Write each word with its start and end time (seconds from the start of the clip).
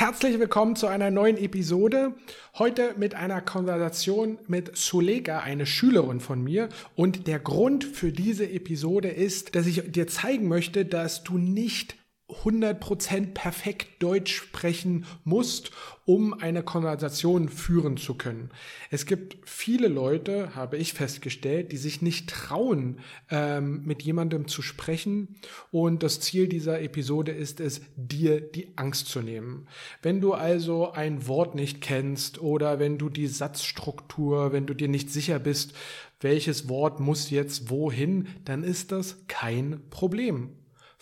Herzlich 0.00 0.38
willkommen 0.38 0.76
zu 0.76 0.86
einer 0.86 1.10
neuen 1.10 1.36
Episode. 1.36 2.14
Heute 2.58 2.94
mit 2.96 3.14
einer 3.14 3.42
Konversation 3.42 4.38
mit 4.48 4.74
Sulega, 4.74 5.40
eine 5.40 5.66
Schülerin 5.66 6.20
von 6.20 6.42
mir. 6.42 6.70
Und 6.96 7.26
der 7.26 7.38
Grund 7.38 7.84
für 7.84 8.10
diese 8.10 8.48
Episode 8.48 9.08
ist, 9.08 9.54
dass 9.54 9.66
ich 9.66 9.92
dir 9.92 10.06
zeigen 10.06 10.48
möchte, 10.48 10.86
dass 10.86 11.22
du 11.22 11.36
nicht 11.36 11.96
100% 12.44 13.34
perfekt 13.34 14.02
Deutsch 14.02 14.34
sprechen 14.34 15.06
musst, 15.24 15.70
um 16.04 16.34
eine 16.34 16.62
Konversation 16.62 17.48
führen 17.48 17.96
zu 17.96 18.14
können. 18.14 18.50
Es 18.90 19.06
gibt 19.06 19.36
viele 19.44 19.88
Leute, 19.88 20.54
habe 20.54 20.76
ich 20.76 20.92
festgestellt, 20.92 21.72
die 21.72 21.76
sich 21.76 22.02
nicht 22.02 22.28
trauen, 22.28 23.00
ähm, 23.30 23.82
mit 23.84 24.02
jemandem 24.02 24.48
zu 24.48 24.62
sprechen. 24.62 25.36
Und 25.70 26.02
das 26.02 26.20
Ziel 26.20 26.48
dieser 26.48 26.80
Episode 26.80 27.32
ist 27.32 27.60
es, 27.60 27.82
dir 27.96 28.40
die 28.40 28.72
Angst 28.76 29.06
zu 29.06 29.20
nehmen. 29.20 29.68
Wenn 30.02 30.20
du 30.20 30.32
also 30.32 30.90
ein 30.92 31.26
Wort 31.28 31.54
nicht 31.54 31.80
kennst 31.80 32.40
oder 32.40 32.78
wenn 32.78 32.98
du 32.98 33.08
die 33.08 33.28
Satzstruktur, 33.28 34.52
wenn 34.52 34.66
du 34.66 34.74
dir 34.74 34.88
nicht 34.88 35.10
sicher 35.10 35.38
bist, 35.38 35.74
welches 36.20 36.68
Wort 36.68 37.00
muss 37.00 37.30
jetzt 37.30 37.70
wohin, 37.70 38.28
dann 38.44 38.62
ist 38.62 38.92
das 38.92 39.26
kein 39.26 39.80
Problem. 39.90 40.50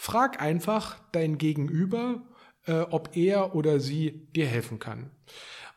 Frag 0.01 0.41
einfach 0.41 0.97
dein 1.11 1.39
Gegenüber, 1.39 2.23
äh, 2.67 2.83
ob 2.83 3.17
er 3.17 3.57
oder 3.57 3.81
sie 3.81 4.29
dir 4.35 4.47
helfen 4.47 4.79
kann. 4.79 5.11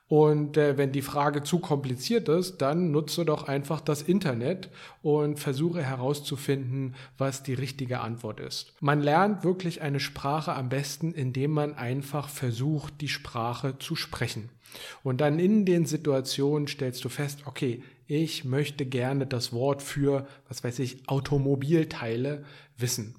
Und 0.08 0.58
äh, 0.58 0.78
wenn 0.78 0.92
die 0.92 1.02
Frage 1.02 1.42
zu 1.42 1.58
kompliziert 1.58 2.30
ist, 2.30 2.58
dann 2.58 2.92
nutze 2.92 3.26
doch 3.26 3.48
einfach 3.48 3.82
das 3.82 4.04
Internet 4.04 4.70
und 5.02 5.40
versuche 5.40 5.82
herauszufinden, 5.82 6.94
was 7.18 7.42
die 7.42 7.56
richtige 7.56 8.02
Antwort 8.02 8.40
ist. 8.40 8.74
Man 8.80 9.02
lernt 9.02 9.44
wirklich 9.44 9.82
eine 9.82 10.00
Sprache 10.00 10.54
am 10.54 10.70
besten, 10.70 11.14
indem 11.14 11.52
man 11.52 11.74
einfach 11.74 12.30
versucht, 12.30 13.02
die 13.02 13.08
Sprache 13.08 13.80
zu 13.80 13.96
sprechen. 13.96 14.50
Und 15.02 15.20
dann 15.20 15.40
in 15.40 15.66
den 15.66 15.86
Situationen 15.86 16.68
stellst 16.68 17.04
du 17.04 17.10
fest, 17.10 17.40
okay, 17.48 17.82
ich 18.06 18.46
möchte 18.46 18.86
gerne 18.86 19.26
das 19.26 19.52
Wort 19.52 19.82
für, 19.82 20.28
was 20.48 20.64
weiß 20.64 20.78
ich, 20.78 21.10
Automobilteile 21.10 22.46
wissen. 22.78 23.16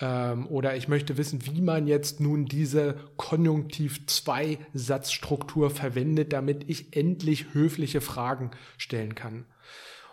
Ähm, 0.00 0.48
oder 0.48 0.76
ich 0.76 0.88
möchte 0.88 1.16
wissen, 1.18 1.46
wie 1.46 1.60
man 1.60 1.86
jetzt 1.86 2.20
nun 2.20 2.46
diese 2.46 2.96
Konjunktiv-2-Satzstruktur 3.16 5.70
verwendet, 5.70 6.32
damit 6.32 6.68
ich 6.68 6.96
endlich 6.96 7.52
höfliche 7.52 8.00
Fragen 8.00 8.50
stellen 8.78 9.14
kann. 9.14 9.44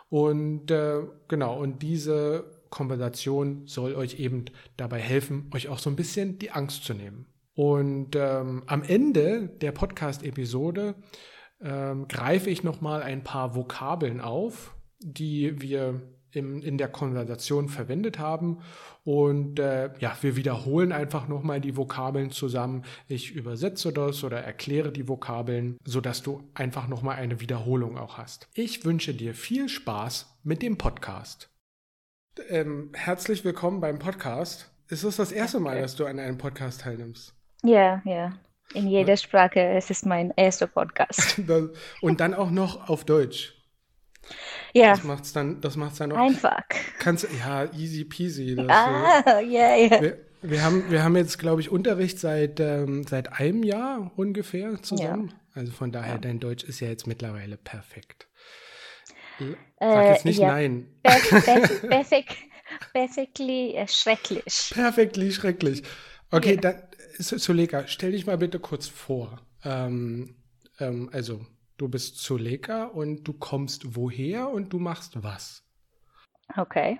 Und 0.09 0.69
äh, 0.71 1.03
genau, 1.27 1.59
und 1.59 1.81
diese 1.81 2.45
Konversation 2.69 3.65
soll 3.65 3.95
euch 3.95 4.19
eben 4.19 4.45
dabei 4.75 4.99
helfen, 4.99 5.49
euch 5.53 5.69
auch 5.69 5.79
so 5.79 5.89
ein 5.89 5.95
bisschen 5.95 6.37
die 6.39 6.51
Angst 6.51 6.83
zu 6.83 6.93
nehmen. 6.93 7.27
Und 7.55 8.15
ähm, 8.15 8.63
am 8.67 8.83
Ende 8.83 9.47
der 9.47 9.71
Podcast-Episode 9.71 10.95
ähm, 11.61 12.07
greife 12.07 12.49
ich 12.49 12.63
nochmal 12.63 13.01
ein 13.01 13.23
paar 13.23 13.55
Vokabeln 13.55 14.21
auf, 14.21 14.75
die 14.99 15.61
wir 15.61 16.01
im, 16.31 16.61
in 16.61 16.77
der 16.77 16.89
Konversation 16.89 17.69
verwendet 17.69 18.19
haben. 18.19 18.59
Und 19.03 19.59
äh, 19.59 19.91
ja, 19.99 20.15
wir 20.21 20.35
wiederholen 20.35 20.91
einfach 20.91 21.27
nochmal 21.27 21.61
die 21.61 21.77
Vokabeln 21.77 22.31
zusammen. 22.31 22.83
Ich 23.07 23.31
übersetze 23.31 23.93
das 23.93 24.23
oder 24.23 24.39
erkläre 24.39 24.91
die 24.91 25.07
Vokabeln, 25.07 25.77
sodass 25.85 26.23
du 26.23 26.43
einfach 26.53 26.87
nochmal 26.87 27.17
eine 27.17 27.39
Wiederholung 27.39 27.97
auch 27.97 28.17
hast. 28.17 28.47
Ich 28.53 28.85
wünsche 28.85 29.13
dir 29.13 29.33
viel 29.33 29.69
Spaß 29.69 30.37
mit 30.43 30.61
dem 30.61 30.77
Podcast. 30.77 31.49
Ähm, 32.49 32.91
herzlich 32.93 33.43
willkommen 33.43 33.81
beim 33.81 33.99
Podcast. 33.99 34.71
Ist 34.89 35.03
es 35.03 35.17
das 35.17 35.31
erste 35.31 35.59
Mal, 35.59 35.81
dass 35.81 35.95
du 35.95 36.05
an 36.05 36.19
einem 36.19 36.37
Podcast 36.37 36.81
teilnimmst? 36.81 37.33
Ja, 37.63 38.01
ja. 38.05 38.33
In 38.73 38.87
jeder 38.87 39.17
Sprache. 39.17 39.59
Es 39.59 39.89
ist 39.89 40.05
mein 40.05 40.31
erster 40.35 40.67
Podcast. 40.67 41.41
Und 42.01 42.19
dann 42.19 42.33
auch 42.33 42.51
noch 42.51 42.89
auf 42.89 43.05
Deutsch. 43.05 43.56
Ja. 44.73 44.91
Das 44.91 45.03
macht's 45.03 45.33
dann, 45.33 45.61
das 45.61 45.75
macht's 45.75 45.97
dann 45.97 46.11
auch. 46.11 46.17
Einfach. 46.17 46.61
Kannst, 46.99 47.27
ja, 47.39 47.71
easy 47.73 48.05
peasy. 48.05 48.55
Das, 48.55 48.67
ah, 48.69 49.39
ja, 49.41 49.75
ja. 49.75 50.01
Wir, 50.01 50.17
wir, 50.41 50.63
haben, 50.63 50.89
wir 50.91 51.03
haben 51.03 51.15
jetzt, 51.15 51.39
glaube 51.39 51.61
ich, 51.61 51.69
Unterricht 51.69 52.19
seit, 52.19 52.59
ähm, 52.59 53.03
seit 53.07 53.39
einem 53.39 53.63
Jahr 53.63 54.11
ungefähr 54.15 54.81
zusammen. 54.81 55.29
Ja. 55.29 55.61
Also 55.61 55.71
von 55.71 55.91
daher, 55.91 56.15
ja. 56.15 56.19
dein 56.19 56.39
Deutsch 56.39 56.63
ist 56.63 56.79
ja 56.79 56.87
jetzt 56.87 57.07
mittlerweile 57.07 57.57
perfekt. 57.57 58.27
Sag 59.79 60.05
jetzt 60.05 60.25
nicht 60.25 60.39
äh, 60.39 60.43
ja. 60.43 60.47
nein. 60.49 60.87
Perfekt, 61.03 62.35
perfectly 62.93 63.75
äh, 63.75 63.87
schrecklich. 63.87 64.71
Perfectly 64.73 65.31
schrecklich. 65.31 65.83
Okay, 66.31 66.57
dann, 66.57 66.81
Suleka, 67.19 67.87
stell 67.87 68.11
dich 68.11 68.25
mal 68.25 68.37
bitte 68.37 68.59
kurz 68.59 68.87
vor. 68.87 69.41
Ähm, 69.63 70.35
ähm, 70.79 71.09
also, 71.13 71.45
Du 71.77 71.87
bist 71.87 72.17
Zuleka 72.17 72.85
und 72.85 73.23
du 73.23 73.33
kommst 73.33 73.95
woher 73.95 74.49
und 74.49 74.73
du 74.73 74.79
machst 74.79 75.21
was? 75.21 75.63
Okay. 76.55 76.99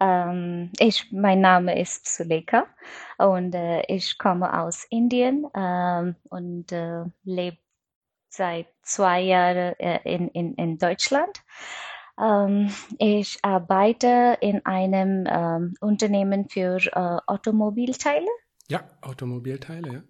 Ähm, 0.00 0.72
ich, 0.80 1.12
mein 1.12 1.40
Name 1.40 1.80
ist 1.80 2.06
Zuleka 2.06 2.66
und 3.18 3.54
äh, 3.54 3.82
ich 3.86 4.18
komme 4.18 4.60
aus 4.60 4.84
Indien 4.90 5.46
ähm, 5.54 6.16
und 6.30 6.72
äh, 6.72 7.04
lebe 7.22 7.58
seit 8.28 8.66
zwei 8.82 9.20
Jahren 9.20 9.78
äh, 9.78 10.00
in, 10.02 10.28
in, 10.28 10.54
in 10.54 10.78
Deutschland. 10.78 11.44
Ähm, 12.20 12.74
ich 12.98 13.38
arbeite 13.42 14.38
in 14.40 14.66
einem 14.66 15.26
ähm, 15.28 15.74
Unternehmen 15.80 16.48
für 16.48 16.78
äh, 16.78 17.20
Automobilteile. 17.26 18.26
Ja, 18.68 18.82
Automobilteile, 19.02 19.92
ja. 19.92 20.02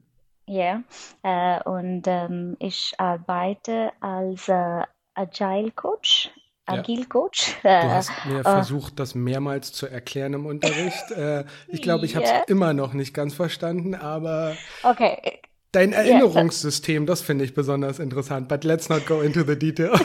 Ja, 0.48 0.82
äh, 1.22 1.62
und 1.68 2.04
ähm, 2.06 2.56
ich 2.58 2.94
arbeite 2.96 3.92
als 4.00 4.48
äh, 4.48 4.82
Agile 5.14 5.70
Coach, 5.72 6.30
Agile 6.64 7.04
Coach. 7.04 7.56
Du 7.62 7.68
hast 7.68 8.10
mir 8.24 8.40
äh, 8.40 8.42
versucht, 8.42 8.98
das 8.98 9.14
mehrmals 9.14 9.72
zu 9.72 9.86
erklären 9.86 10.32
im 10.32 10.46
Unterricht. 10.46 11.10
Äh, 11.10 11.44
ich 11.68 11.82
glaube, 11.82 12.06
ich 12.06 12.16
habe 12.16 12.24
es 12.24 12.30
yeah. 12.32 12.44
immer 12.46 12.72
noch 12.72 12.94
nicht 12.94 13.12
ganz 13.12 13.34
verstanden, 13.34 13.94
aber 13.94 14.56
okay. 14.82 15.40
dein 15.72 15.92
Erinnerungssystem, 15.92 17.04
das 17.06 17.20
finde 17.20 17.44
ich 17.44 17.54
besonders 17.54 17.98
interessant. 17.98 18.48
But 18.48 18.64
let's 18.64 18.88
not 18.88 19.06
go 19.06 19.20
into 19.20 19.42
the 19.42 19.58
details. 19.58 20.00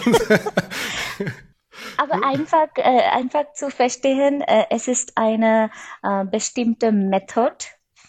Aber 1.97 2.25
einfach, 2.25 2.67
äh, 2.75 3.01
einfach 3.11 3.53
zu 3.53 3.69
verstehen, 3.69 4.41
äh, 4.41 4.65
es 4.69 4.87
ist 4.87 5.13
eine 5.15 5.69
äh, 6.01 6.25
bestimmte 6.25 6.91
Methode, 6.91 7.65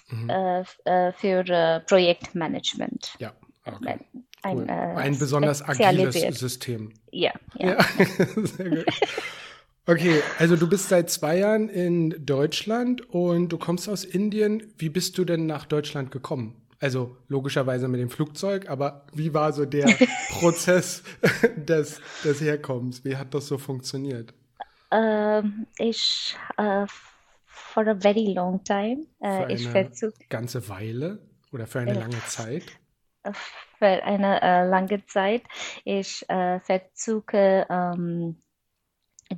mhm. 0.09 0.31
Äh, 0.31 0.61
äh, 0.85 1.13
für 1.13 1.49
äh, 1.49 1.81
Projektmanagement. 1.81 3.15
Ja, 3.19 3.33
okay. 3.65 3.99
Ein, 4.43 4.59
cool. 4.59 4.69
ein 4.69 5.19
besonders 5.19 5.63
agiles 5.63 6.39
System. 6.39 6.93
Ja, 7.11 7.33
ja. 7.57 7.79
ja. 7.79 7.85
Sehr 8.45 8.71
gut. 8.71 8.85
Okay, 9.87 10.23
also 10.39 10.57
du 10.57 10.67
bist 10.67 10.89
seit 10.89 11.11
zwei 11.11 11.39
Jahren 11.39 11.69
in 11.69 12.15
Deutschland 12.25 13.03
und 13.11 13.51
du 13.51 13.59
kommst 13.59 13.87
aus 13.89 14.05
Indien. 14.05 14.73
Wie 14.79 14.89
bist 14.89 15.19
du 15.19 15.27
denn 15.27 15.47
nach 15.47 15.67
Deutschland 15.67 16.11
gekommen? 16.11 16.57
Also 16.81 17.17
logischerweise 17.29 17.87
mit 17.89 18.01
dem 18.01 18.09
Flugzeug, 18.11 18.69
aber 18.69 19.07
wie 19.13 19.35
war 19.35 19.53
so 19.53 19.67
der 19.67 19.87
Prozess 20.31 21.03
des, 21.57 22.01
des 22.25 22.41
Herkommens? 22.41 23.05
Wie 23.05 23.17
hat 23.17 23.35
das 23.35 23.47
so 23.47 23.59
funktioniert? 23.59 24.33
Ähm, 24.91 25.67
ich 25.79 26.35
äh, 26.57 26.87
for 27.55 27.89
a 27.89 27.95
very 27.95 28.35
long 28.35 28.63
time. 28.65 29.07
Äh, 29.21 29.47
für 29.59 29.75
eine 29.75 29.91
ich 29.93 30.29
ganze 30.29 30.69
Weile 30.69 31.19
oder 31.53 31.67
für 31.67 31.81
eine 31.81 31.93
äh, 31.93 31.99
lange 31.99 32.25
Zeit? 32.27 32.65
Für 33.79 33.87
eine 34.05 34.43
äh, 34.43 34.69
lange 34.69 35.07
Zeit. 35.07 35.43
Ich 35.85 36.29
äh, 36.29 36.61
versuche 36.61 37.67
ähm, 37.71 38.43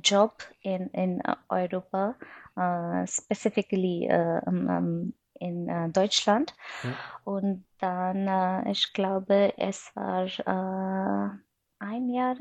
Job 0.03 0.43
in, 0.61 0.87
in 0.89 1.21
Europa, 1.47 2.15
uh, 2.57 3.05
specifically 3.07 4.07
um, 4.45 5.13
in 5.39 5.69
uh, 5.69 5.87
Deutschland. 5.89 6.53
Ja. 6.83 6.89
Und 7.23 7.65
dann, 7.79 8.67
ich 8.67 8.91
glaube, 8.91 9.53
es 9.57 9.89
war 9.95 11.39
ein 11.79 12.09
Jahr 12.09 12.35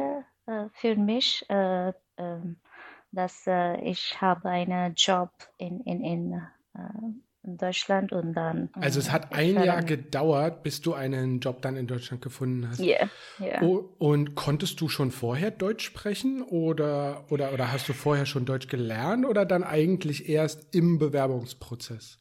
für 0.73 0.96
mich, 0.96 1.46
ähm, 1.49 2.56
dass 3.16 3.46
äh, 3.46 3.80
ich 3.80 4.20
habe 4.20 4.48
einen 4.50 4.94
Job 4.94 5.30
in, 5.56 5.80
in, 5.80 6.04
in, 6.04 6.32
äh, 6.74 6.78
in 7.44 7.56
Deutschland 7.56 8.12
und 8.12 8.34
dann. 8.34 8.68
Also 8.74 8.98
es 8.98 9.10
hat 9.10 9.32
ein 9.32 9.62
Jahr 9.62 9.82
gedauert, 9.82 10.62
bis 10.62 10.82
du 10.82 10.94
einen 10.94 11.40
Job 11.40 11.62
dann 11.62 11.76
in 11.76 11.86
Deutschland 11.86 12.22
gefunden 12.22 12.68
hast. 12.68 12.80
Ja. 12.80 12.96
Yeah, 12.96 13.10
yeah. 13.40 13.62
oh, 13.62 13.88
und 13.98 14.34
konntest 14.34 14.80
du 14.80 14.88
schon 14.88 15.10
vorher 15.10 15.50
Deutsch 15.50 15.84
sprechen 15.84 16.42
oder, 16.42 17.24
oder, 17.30 17.52
oder 17.52 17.72
hast 17.72 17.88
du 17.88 17.92
vorher 17.92 18.26
schon 18.26 18.44
Deutsch 18.44 18.68
gelernt 18.68 19.24
oder 19.24 19.46
dann 19.46 19.64
eigentlich 19.64 20.28
erst 20.28 20.74
im 20.74 20.98
Bewerbungsprozess? 20.98 22.18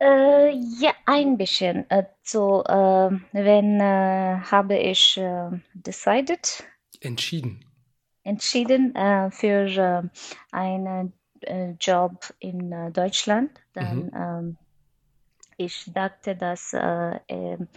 Äh, 0.00 0.50
ja, 0.80 0.92
ein 1.06 1.36
bisschen. 1.36 1.84
Also, 1.88 2.64
äh, 2.64 3.10
wenn 3.32 3.80
äh, 3.80 4.40
habe 4.50 4.78
ich 4.78 5.16
äh, 5.16 5.50
decided. 5.74 6.64
Entschieden 7.00 7.64
entschieden 8.24 8.94
äh, 8.94 9.30
für 9.30 9.66
äh, 9.66 10.02
einen 10.50 11.12
äh, 11.40 11.72
Job 11.80 12.32
in 12.38 12.72
äh, 12.72 12.90
Deutschland. 12.90 13.50
Dann 13.74 14.06
mhm. 14.06 14.12
ähm, 14.14 14.56
ich 15.56 15.92
dachte, 15.92 16.34
dass 16.34 16.72
äh, 16.72 17.18
ähm, 17.28 17.68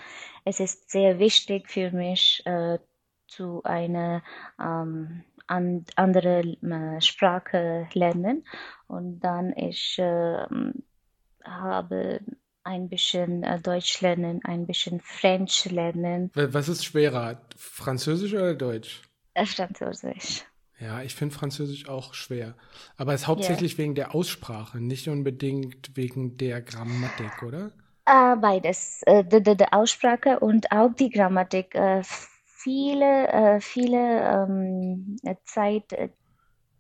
es 0.44 0.60
ist 0.60 0.90
sehr 0.90 1.20
wichtig 1.20 1.70
für 1.70 1.92
mich, 1.92 2.42
äh, 2.46 2.80
zu 3.28 3.62
einer 3.64 4.24
ähm, 4.60 5.24
an, 5.48 5.86
andere 5.96 6.58
Sprache 7.00 7.88
lernen. 7.94 8.46
Und 8.88 9.20
dann 9.20 9.54
ich 9.56 10.00
habe 10.00 12.20
ein 12.64 12.90
bisschen 12.90 13.46
Deutsch 13.62 14.02
lernen, 14.02 14.40
ein 14.44 14.66
bisschen 14.66 15.02
French 15.02 15.66
lernen. 15.66 16.32
Was 16.34 16.70
ist 16.70 16.86
schwerer, 16.86 17.42
Französisch 17.56 18.34
oder 18.34 18.56
Deutsch? 18.56 19.04
Äh, 19.36 19.46
Französisch. 19.46 20.46
Ja, 20.80 21.02
ich 21.02 21.16
finde 21.16 21.36
Französisch 21.36 21.88
auch 21.88 22.14
schwer. 22.14 22.56
Aber 22.98 23.14
es 23.14 23.22
ist 23.22 23.28
hauptsächlich 23.28 23.74
yeah. 23.74 23.80
wegen 23.80 23.96
der 23.96 24.16
Aussprache, 24.16 24.80
nicht 24.80 25.08
unbedingt 25.08 25.96
wegen 25.96 26.38
der 26.38 26.62
Grammatik, 26.62 27.44
oder? 27.44 27.72
Äh, 28.06 28.36
beides. 28.36 29.02
Äh, 29.04 29.24
die, 29.24 29.42
die, 29.42 29.56
die, 29.56 29.72
Aussprache 29.72 30.40
und 30.40 30.72
auch 30.72 30.94
die 30.94 31.10
Grammatik. 31.10 31.76
Äh, 31.76 32.02
viele, 32.46 33.28
äh, 33.28 33.60
viele 33.62 34.22
ähm, 34.22 35.18
Zeit 35.46 35.94
äh, 35.94 36.10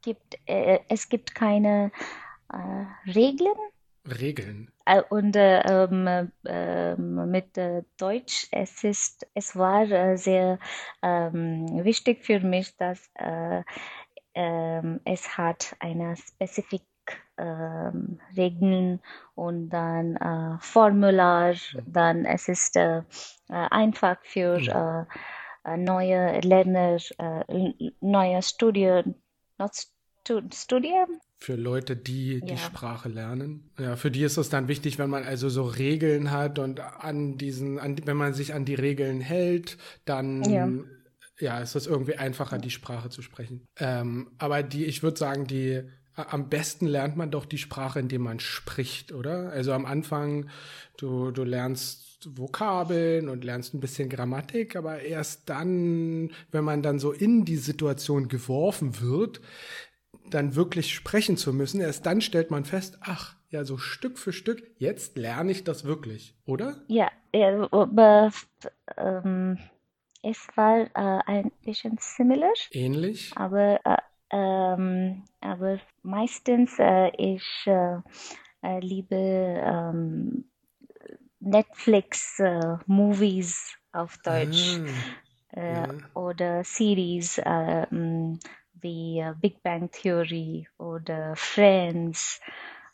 gibt 0.02 0.38
es 0.46 1.10
gibt 1.10 1.34
keine 1.34 1.92
Regeln. 3.08 3.58
Regeln. 4.20 4.72
Und 5.10 5.36
ähm, 5.36 6.32
ähm, 6.46 7.32
mit 7.32 7.58
Deutsch, 7.98 8.48
es 8.52 8.84
ist, 8.84 9.28
es 9.34 9.56
war 9.56 10.18
sehr 10.18 10.60
ähm, 11.02 11.66
wichtig 11.84 12.24
für 12.24 12.40
mich, 12.40 12.76
dass 12.78 13.10
ähm, 14.36 15.00
es 15.06 15.38
hat 15.38 15.76
eine 15.80 16.16
spezifische 16.18 16.84
ähm, 17.38 18.20
Regeln 18.36 19.02
und 19.36 19.70
dann 19.70 20.16
äh, 20.16 20.58
Formular, 20.60 21.54
mhm. 21.54 21.82
dann 21.86 22.26
es 22.26 22.48
ist 22.48 22.76
äh, 22.76 23.02
einfach 23.50 24.18
für 24.24 24.60
mhm. 24.60 25.08
äh, 25.66 25.78
neue 25.78 26.40
Lerner, 26.42 26.98
äh, 27.18 27.74
neue 28.00 28.42
Studien, 28.42 29.16
Studien. 30.54 31.06
Für 31.38 31.56
Leute, 31.56 31.96
die 31.96 32.40
ja. 32.40 32.46
die 32.46 32.58
Sprache 32.58 33.10
lernen. 33.10 33.70
Ja, 33.78 33.96
für 33.96 34.12
die 34.12 34.24
ist 34.24 34.38
es 34.38 34.50
dann 34.50 34.68
wichtig, 34.68 34.98
wenn 34.98 35.10
man 35.10 35.24
also 35.24 35.50
so 35.50 35.64
Regeln 35.64 36.32
hat 36.32 36.60
und 36.60 36.80
an 36.80 37.38
diesen, 37.38 37.80
an, 37.80 37.98
wenn 38.06 38.18
man 38.18 38.34
sich 38.34 38.54
an 38.54 38.66
die 38.66 38.76
Regeln 38.76 39.22
hält, 39.22 39.78
dann 40.06 40.44
ja 40.44 40.70
ja, 41.40 41.60
ist 41.60 41.76
es 41.76 41.88
irgendwie 41.88 42.16
einfacher, 42.16 42.58
die 42.58 42.72
Sprache 42.72 43.10
zu 43.10 43.22
sprechen. 43.22 43.68
Ähm, 43.78 44.32
aber 44.38 44.64
die, 44.64 44.86
ich 44.86 45.04
würde 45.04 45.18
sagen, 45.18 45.46
die 45.48 45.84
am 46.16 46.48
besten 46.48 46.86
lernt 46.86 47.18
man 47.18 47.30
doch 47.30 47.46
die 47.46 47.58
Sprache, 47.58 48.00
indem 48.00 48.22
man 48.22 48.40
spricht, 48.40 49.12
oder? 49.12 49.50
Also 49.52 49.74
am 49.74 49.86
Anfang, 49.86 50.50
du, 50.98 51.32
du 51.32 51.44
lernst 51.44 52.30
Vokabeln 52.38 53.28
und 53.28 53.44
lernst 53.44 53.74
ein 53.74 53.82
bisschen 53.82 54.10
Grammatik, 54.10 54.78
aber 54.78 55.02
erst 55.02 55.50
dann, 55.50 56.32
wenn 56.52 56.64
man 56.64 56.82
dann 56.82 57.00
so 57.00 57.12
in 57.12 57.44
die 57.44 57.58
Situation 57.58 58.30
geworfen 58.30 59.02
wird, 59.02 59.42
dann 60.30 60.56
wirklich 60.56 60.94
sprechen 60.94 61.38
zu 61.38 61.54
müssen, 61.54 61.82
erst 61.82 62.06
dann 62.06 62.22
stellt 62.22 62.52
man 62.52 62.66
fest, 62.66 62.98
ach, 63.02 63.36
ja, 63.50 63.64
so 63.64 63.78
Stück 63.78 64.18
für 64.18 64.34
Stück, 64.34 64.64
jetzt 64.78 65.18
lerne 65.18 65.52
ich 65.52 65.64
das 65.64 65.86
wirklich, 65.86 66.36
oder? 66.46 66.84
Ja, 66.88 67.10
ja 67.34 67.68
aber, 67.72 68.32
ähm, 68.98 69.58
es 70.22 70.48
war 70.56 70.80
äh, 70.80 71.22
ein 71.26 71.52
bisschen 71.64 71.98
similar. 72.00 72.54
Ähnlich. 72.72 73.32
Aber, 73.36 73.80
äh, 73.86 73.98
ähm, 74.32 75.24
aber 75.40 75.80
meistens 76.02 76.78
äh, 76.80 77.12
ich 77.18 77.46
äh, 77.68 78.00
äh, 78.62 78.80
liebe 78.80 79.16
ähm, 79.16 80.46
Netflix 81.40 82.40
äh, 82.40 82.78
Movies 82.88 83.76
auf 83.92 84.18
Deutsch 84.18 84.80
ah, 85.56 85.62
ja. 85.62 85.88
oder 86.16 86.64
Series 86.64 87.40
wie 88.86 89.26
Big 89.42 89.64
Bang 89.64 89.90
Theory 89.92 90.68
oder 90.78 91.36
Friends. 91.36 92.40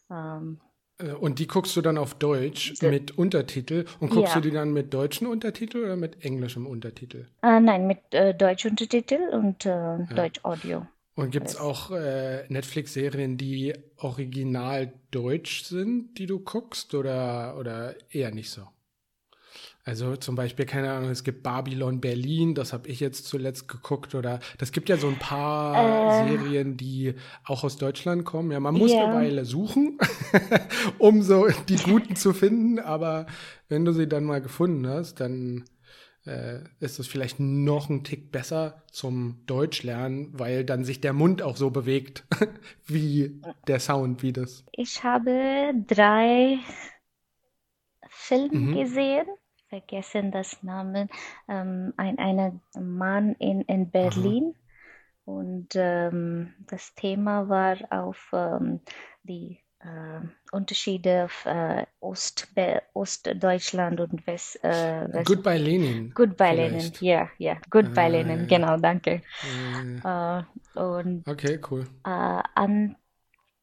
Ähm, 0.10 0.62
äh, 0.98 1.12
und 1.12 1.40
die 1.40 1.48
guckst 1.48 1.76
du 1.76 1.82
dann 1.82 1.98
auf 1.98 2.16
Deutsch 2.16 2.82
mit 2.82 3.18
Untertitel 3.18 3.86
und 4.00 4.10
guckst 4.10 4.36
ja. 4.36 4.40
du 4.40 4.50
die 4.50 4.56
dann 4.56 4.72
mit 4.72 4.94
deutschen 4.94 5.28
Untertitel 5.28 5.84
oder 5.84 5.98
mit 5.98 6.24
englischem 6.24 6.66
Untertitel? 6.66 7.28
Äh, 7.44 7.60
nein, 7.60 7.88
mit 7.88 8.00
äh, 8.12 8.34
Deutsch 8.34 8.66
Untertitel 8.66 9.20
und 9.32 9.66
äh, 9.66 9.70
ja. 9.70 10.06
Deutsch 10.16 10.40
Audio. 10.44 10.88
Und 11.16 11.32
gibt 11.32 11.50
es 11.50 11.58
auch 11.58 11.92
äh, 11.92 12.46
Netflix-Serien, 12.48 13.38
die 13.38 13.74
original 13.98 14.94
deutsch 15.12 15.64
sind, 15.66 16.18
die 16.18 16.26
du 16.26 16.40
guckst 16.40 16.96
oder, 16.96 17.58
oder 17.60 17.96
eher 18.10 18.32
nicht 18.32 18.50
so? 18.50 18.62
Also 19.84 20.16
zum 20.16 20.36
Beispiel, 20.36 20.66
keine 20.66 20.92
Ahnung, 20.92 21.10
es 21.10 21.24
gibt 21.24 21.42
Babylon 21.42 22.02
Berlin, 22.02 22.54
das 22.54 22.72
habe 22.72 22.88
ich 22.88 23.00
jetzt 23.00 23.26
zuletzt 23.26 23.68
geguckt. 23.68 24.14
Oder 24.14 24.40
das 24.60 24.72
gibt 24.72 24.90
ja 24.90 24.98
so 24.98 25.08
ein 25.08 25.18
paar 25.18 26.24
äh, 26.24 26.30
Serien, 26.30 26.78
die 26.78 27.16
auch 27.46 27.64
aus 27.64 27.78
Deutschland 27.78 28.24
kommen. 28.24 28.52
Ja, 28.52 28.60
man 28.60 28.76
muss 28.76 28.92
yeah. 28.92 29.06
eine 29.06 29.16
Weile 29.16 29.46
suchen, 29.46 29.98
um 31.00 31.24
so 31.24 31.48
die 31.68 31.78
guten 31.78 32.16
zu 32.16 32.34
finden. 32.34 32.78
Aber 32.80 33.26
wenn 33.70 33.84
du 33.84 33.92
sie 33.92 34.08
dann 34.08 34.24
mal 34.24 34.42
gefunden 34.42 34.88
hast, 34.88 35.16
dann 35.16 35.66
äh, 36.28 36.60
ist 36.80 37.00
es 37.00 37.08
vielleicht 37.08 37.40
noch 37.40 37.90
ein 37.90 38.04
Tick 38.04 38.32
besser 38.32 38.84
zum 38.92 39.42
Deutschlernen, 39.48 40.30
weil 40.34 40.64
dann 40.64 40.84
sich 40.84 41.02
der 41.02 41.14
Mund 41.14 41.42
auch 41.42 41.58
so 41.58 41.72
bewegt, 41.72 42.24
wie 42.86 43.42
der 43.66 43.80
Sound, 43.80 44.22
wie 44.22 44.34
das. 44.34 44.64
Ich 44.74 45.04
habe 45.04 45.74
drei 45.88 46.60
Filme 48.08 48.60
mhm. 48.60 48.76
gesehen 48.76 49.26
vergessen 49.72 50.32
das 50.32 50.62
Namen, 50.64 51.10
ähm, 51.48 51.94
ein 51.98 52.20
einer 52.20 52.60
Mann 52.78 53.36
in, 53.40 53.62
in 53.62 53.90
Berlin. 53.90 54.54
Aha. 54.54 54.58
Und 55.24 55.70
ähm, 55.76 56.54
das 56.68 56.94
Thema 56.96 57.48
war 57.48 57.78
auf 57.90 58.32
ähm, 58.34 58.82
die 59.24 59.60
äh, 59.80 60.20
Unterschiede 60.52 61.26
auf 61.26 61.46
äh, 61.46 61.86
Ost, 62.02 62.48
Ostdeutschland 62.94 64.02
und 64.02 64.28
West, 64.28 64.62
äh, 64.64 65.08
West. 65.14 65.28
Goodbye 65.28 65.58
Lenin. 65.58 66.12
Goodbye 66.14 66.56
Lenin, 66.56 66.92
ja, 67.00 67.30
ja. 67.38 67.56
Goodbye 67.70 68.02
ah, 68.02 68.08
Lenin, 68.08 68.48
genau, 68.48 68.78
danke. 68.78 69.22
Äh, 70.04 70.80
und, 70.80 71.28
okay, 71.28 71.60
cool. 71.70 71.88
Äh, 72.04 72.42
an 72.56 72.98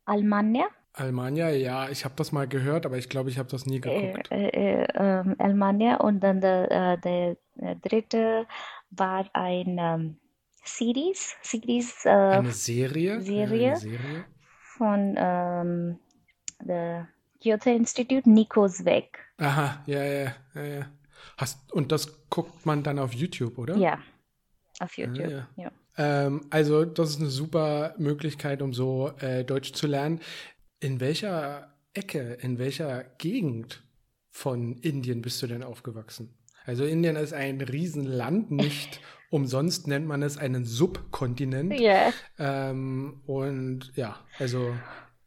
Almania 0.06 0.69
Almania, 0.93 1.50
ja, 1.50 1.88
ich 1.88 2.05
habe 2.05 2.14
das 2.17 2.32
mal 2.32 2.49
gehört, 2.49 2.87
aber 2.87 2.99
ich 2.99 3.08
glaube, 3.08 3.31
ich 3.31 3.38
habe 3.38 3.49
das 3.49 3.67
nie 3.67 3.81
geguckt. 3.81 4.31
Äh, 4.31 4.49
äh, 4.49 4.85
äh, 4.85 5.35
Almania 5.38 5.96
und 5.96 6.20
dann 6.20 6.40
der, 6.40 6.70
äh, 6.70 6.99
der, 6.99 7.37
dritte 7.82 8.46
war 8.90 9.28
ein 9.33 9.78
ähm, 9.78 10.16
Series, 10.64 11.37
Series 11.42 12.04
äh, 12.04 12.11
eine 12.11 12.52
Serie, 12.52 13.21
Serie, 13.21 13.68
eine 13.68 13.76
Serie. 13.76 14.25
von 14.76 15.14
ähm, 15.16 15.99
der 16.61 17.09
Goethe 17.42 17.71
Institute, 17.71 18.28
Nikos 18.28 18.85
Weg. 18.85 19.18
Aha, 19.38 19.83
ja, 19.87 20.02
ja, 20.02 20.33
ja, 20.54 20.62
ja. 20.62 20.87
Hast, 21.37 21.73
und 21.73 21.92
das 21.92 22.28
guckt 22.30 22.66
man 22.66 22.83
dann 22.83 22.99
auf 22.99 23.12
YouTube, 23.12 23.59
oder? 23.59 23.76
Ja, 23.76 23.99
auf 24.80 24.90
ah, 24.90 25.00
YouTube, 25.00 25.26
ah, 25.26 25.30
ja. 25.30 25.49
ja. 25.57 25.73
Ähm, 25.99 26.42
also 26.50 26.85
das 26.85 27.11
ist 27.11 27.21
eine 27.21 27.28
super 27.28 27.95
Möglichkeit, 27.99 28.62
um 28.62 28.73
so 28.73 29.12
äh, 29.18 29.45
Deutsch 29.45 29.73
zu 29.73 29.87
lernen. 29.87 30.21
In 30.80 31.00
welcher 31.00 31.75
Ecke, 31.92 32.38
in 32.40 32.58
welcher 32.58 33.04
Gegend 33.18 33.82
von 34.30 34.75
Indien 34.76 35.23
bist 35.23 35.42
du 35.42 35.47
denn 35.47 35.62
aufgewachsen? 35.62 36.37
Also 36.66 36.85
Indien 36.85 37.16
ist 37.16 37.32
ein 37.32 37.61
Riesenland, 37.61 38.50
nicht 38.50 39.00
umsonst 39.30 39.88
nennt 39.88 40.06
man 40.06 40.23
es 40.23 40.38
einen 40.38 40.64
Subkontinent. 40.64 41.78
Yeah. 41.78 42.12
Ähm, 42.38 43.23
und 43.26 43.92
ja, 43.97 44.16
also 44.38 44.75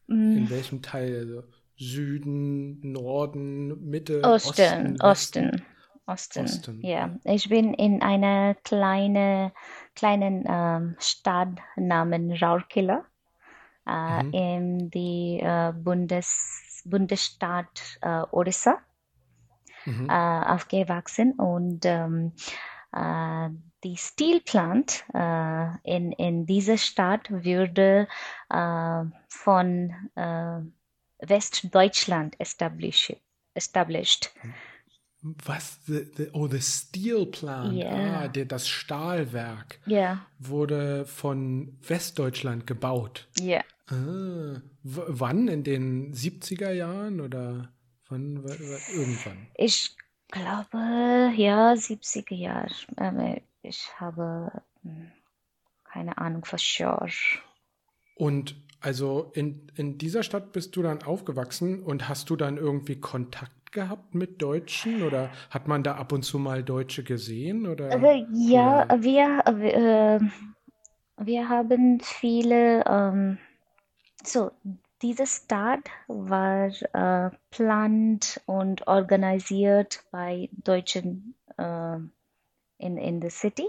mm. 0.07 0.37
in 0.37 0.49
welchem 0.49 0.81
Teil? 0.81 1.15
Also 1.15 1.43
Süden, 1.75 2.79
Norden, 2.91 3.89
Mitte, 3.89 4.21
Osten, 4.23 4.97
Osten, 4.99 5.01
Osten. 5.01 5.65
Osten. 6.05 6.45
Osten. 6.45 6.81
Ja, 6.81 7.17
ich 7.23 7.49
bin 7.49 7.73
in 7.73 8.01
einer 8.01 8.55
kleine, 8.63 9.51
kleinen 9.95 10.45
ähm, 10.47 10.95
Stadt 10.99 11.57
namens 11.75 12.41
Raurkela 12.41 13.05
mhm. 13.85 14.33
in 14.33 14.89
die 14.89 15.39
äh, 15.41 15.73
Bundes, 15.73 16.81
Bundesstaat 16.85 17.99
äh, 18.01 18.23
Odisha 18.31 18.79
mhm. 19.85 20.09
aufgewachsen 20.09 21.33
und 21.33 21.85
ähm, 21.85 22.33
die 23.83 23.95
Steel 23.95 24.41
Plant 24.41 25.05
in, 25.83 26.11
in 26.11 26.45
dieser 26.45 26.77
Stadt 26.77 27.31
wurde 27.31 28.09
von 29.29 29.95
Westdeutschland 31.19 32.37
established. 32.37 33.15
established. 33.53 34.33
Was? 35.21 35.77
The, 35.85 36.05
the, 36.17 36.29
oh, 36.33 36.47
the 36.47 36.61
Steel 36.61 37.27
Plant. 37.27 37.73
Yeah. 37.73 38.23
Ah, 38.23 38.27
der, 38.27 38.45
das 38.45 38.67
Stahlwerk 38.67 39.79
yeah. 39.87 40.25
wurde 40.39 41.05
von 41.05 41.77
Westdeutschland 41.87 42.65
gebaut. 42.65 43.27
Ja. 43.39 43.61
Ah, 43.87 44.61
wann? 44.83 45.47
In 45.47 45.63
den 45.63 46.13
70er 46.13 46.71
Jahren 46.71 47.21
oder 47.21 47.71
Wann, 48.11 48.43
irgendwann? 48.93 49.47
Ich 49.55 49.95
glaube, 50.29 51.33
ja, 51.37 51.73
70er 51.73 52.35
Jahre. 52.35 52.67
Ähm, 52.97 53.41
ich 53.61 53.87
habe 53.99 54.51
hm, 54.81 55.11
keine 55.85 56.17
Ahnung 56.17 56.43
for 56.43 56.59
sure. 56.59 57.09
Und 58.15 58.55
also 58.81 59.31
in, 59.33 59.67
in 59.75 59.97
dieser 59.97 60.23
Stadt 60.23 60.51
bist 60.51 60.75
du 60.75 60.81
dann 60.81 61.03
aufgewachsen 61.03 61.83
und 61.83 62.09
hast 62.09 62.29
du 62.29 62.35
dann 62.35 62.57
irgendwie 62.57 62.99
Kontakt 62.99 63.60
gehabt 63.71 64.13
mit 64.13 64.41
Deutschen 64.41 65.03
oder 65.03 65.29
hat 65.49 65.67
man 65.67 65.83
da 65.83 65.95
ab 65.95 66.11
und 66.11 66.23
zu 66.23 66.39
mal 66.39 66.63
Deutsche 66.63 67.03
gesehen? 67.03 67.67
Oder, 67.67 67.91
äh, 67.91 68.25
ja, 68.33 68.85
oder? 68.85 69.03
Wir, 69.03 69.43
äh, 69.45 70.19
wir 71.17 71.49
haben 71.49 71.99
viele, 72.01 72.83
ähm, 72.85 73.37
so 74.23 74.51
diese 75.01 75.25
Stadt 75.25 75.89
war 76.07 76.67
äh, 76.67 77.31
plant 77.49 78.41
und 78.45 78.87
organisiert 78.87 80.03
bei 80.11 80.49
Deutschen 80.51 81.35
äh, 81.57 81.97
in, 82.77 82.97
in 82.97 83.21
the 83.21 83.29
city. 83.29 83.67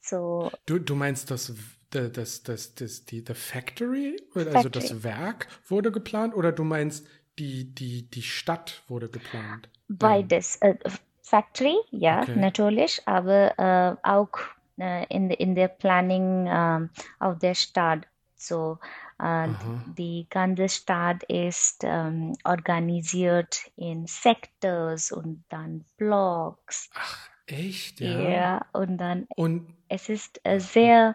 So, 0.00 0.50
du, 0.66 0.80
du 0.80 0.96
meinst 0.96 1.30
das, 1.30 1.54
das, 1.90 2.42
das, 2.42 2.74
das, 2.74 3.04
die 3.04 3.24
the 3.26 3.34
Factory? 3.34 4.16
Also 4.34 4.50
Factory. 4.50 4.70
das 4.70 5.04
Werk 5.04 5.46
wurde 5.68 5.92
geplant 5.92 6.34
oder 6.34 6.50
du 6.50 6.64
meinst 6.64 7.06
die, 7.38 7.74
die, 7.74 8.10
die 8.10 8.22
Stadt 8.22 8.82
wurde 8.88 9.08
geplant? 9.08 9.68
Beides. 9.88 10.56
Äh, 10.56 10.76
Factory, 11.22 11.76
ja, 11.90 12.22
Okay. 12.22 12.36
natürlich, 12.36 13.02
aber 13.06 13.58
äh, 13.58 13.96
auch 14.08 14.30
äh, 14.78 15.06
in, 15.08 15.30
in 15.30 15.54
der 15.54 15.68
Planning 15.68 16.46
ähm, 16.48 16.90
auf 17.20 17.38
der 17.38 17.54
Stadt. 17.54 18.06
So, 18.36 18.78
äh, 19.20 19.48
die 19.96 20.26
ganze 20.28 20.68
Stadt 20.68 21.22
ist 21.24 21.84
ähm, 21.84 22.34
organisiert 22.44 23.70
in 23.76 24.06
Sectors 24.06 25.12
und 25.12 25.44
dann 25.48 25.84
Blocks. 25.96 26.90
Ach, 26.94 27.28
echt? 27.46 28.00
Ja. 28.00 28.08
Ja, 28.30 28.66
und 28.72 28.98
dann 28.98 29.26
Und 29.36 29.74
es 29.88 30.08
ist 30.08 30.40
äh, 30.44 30.58
sehr, 30.58 31.14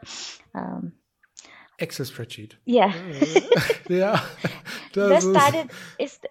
ähm, 0.56 0.94
Excel-Spreadsheet. 1.78 2.58
ja, 2.66 2.92
Ja, 3.90 4.24
der 4.96 5.10
das 5.10 5.24
ist, 5.24 5.32
Stadt 5.38 5.68
ist 5.98 6.22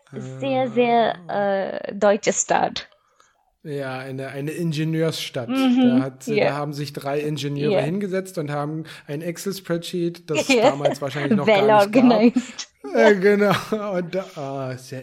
sehr, 0.41 0.69
sehr 0.71 1.19
äh, 1.88 1.95
deutsche 1.95 2.33
Stadt. 2.33 2.88
ja 3.62 3.99
eine, 3.99 4.29
eine 4.29 4.50
Ingenieursstadt. 4.50 5.49
Mhm, 5.49 5.99
Da, 5.99 6.05
hat, 6.05 6.26
ja. 6.26 6.49
da 6.49 6.55
haben 6.57 6.73
sich 6.73 6.93
drei 6.93 7.21
Ingenieure 7.21 7.75
Ja. 7.75 7.81
hingesetzt 7.81 8.38
und 8.38 8.50
haben 8.50 8.85
ein 9.07 9.23
Excel-Spreadsheet, 9.23 10.29
das 10.31 10.49
Ja. 10.55 10.71
damals 10.71 11.00
wahrscheinlich 11.00 11.37
noch 11.37 11.47
Well 11.47 11.67
gar 11.67 11.83
nicht 11.87 11.93
gab. 11.93 12.05
organized. 12.05 12.69
Äh, 12.95 13.15
genau. 13.17 13.55
Und 13.97 14.15
da, 14.15 14.25
ah, 14.37 14.76
sehr, 14.76 15.03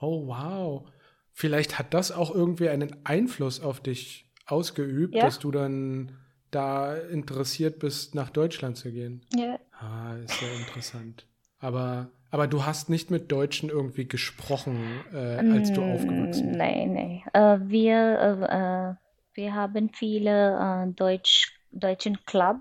oh, 0.00 0.26
wow. 0.26 0.88
Vielleicht 1.32 1.78
hat 1.78 1.94
das 1.94 2.12
auch 2.12 2.34
irgendwie 2.34 2.68
einen 2.68 2.94
Einfluss 3.04 3.60
auf 3.60 3.80
dich 3.80 4.30
ausgeübt, 4.46 5.14
dass 5.14 5.38
du 5.38 5.50
dann 5.50 6.18
da 6.52 6.96
interessiert 6.96 7.78
bist, 7.80 8.14
nach 8.14 8.30
Deutschland 8.30 8.76
zu 8.76 8.92
gehen. 8.92 9.22
Ja. 9.34 9.58
Ah, 9.72 10.14
ist 10.24 10.38
sehr 10.38 10.54
interessant. 10.54 11.26
Aber, 11.58 12.10
aber 12.30 12.46
du 12.46 12.64
hast 12.64 12.90
nicht 12.90 13.10
mit 13.10 13.32
Deutschen 13.32 13.68
irgendwie 13.68 14.06
gesprochen, 14.06 15.04
äh, 15.12 15.44
als 15.50 15.72
du 15.72 15.82
aufgewachsen 15.82 16.50
bist. 16.50 16.58
Nein, 16.58 16.92
nein. 16.92 17.22
Äh, 17.32 17.68
wir, 17.68 18.98
äh, 18.98 19.34
wir 19.34 19.54
haben 19.54 19.90
viele 19.94 20.86
äh, 20.88 20.92
Deutsch, 20.92 21.52
deutschen 21.72 22.18
Club. 22.26 22.58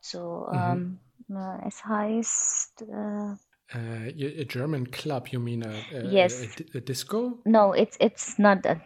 So, 0.00 0.46
Mhm. 0.50 0.98
ähm, 1.28 1.36
äh, 1.36 1.68
es 1.68 1.84
heißt, 1.84 2.84
Äh, 3.70 4.40
a 4.40 4.44
German 4.44 4.90
club, 4.90 5.28
you 5.28 5.38
mean 5.40 5.62
a, 5.62 5.84
a, 5.92 5.98
Yes. 6.02 6.40
a, 6.40 6.44
a 6.44 6.46
di- 6.46 6.78
a 6.78 6.80
disco? 6.80 7.38
no, 7.44 7.72
it's 7.72 7.96
it's 8.00 8.38
not 8.38 8.64
uh, 8.66 8.76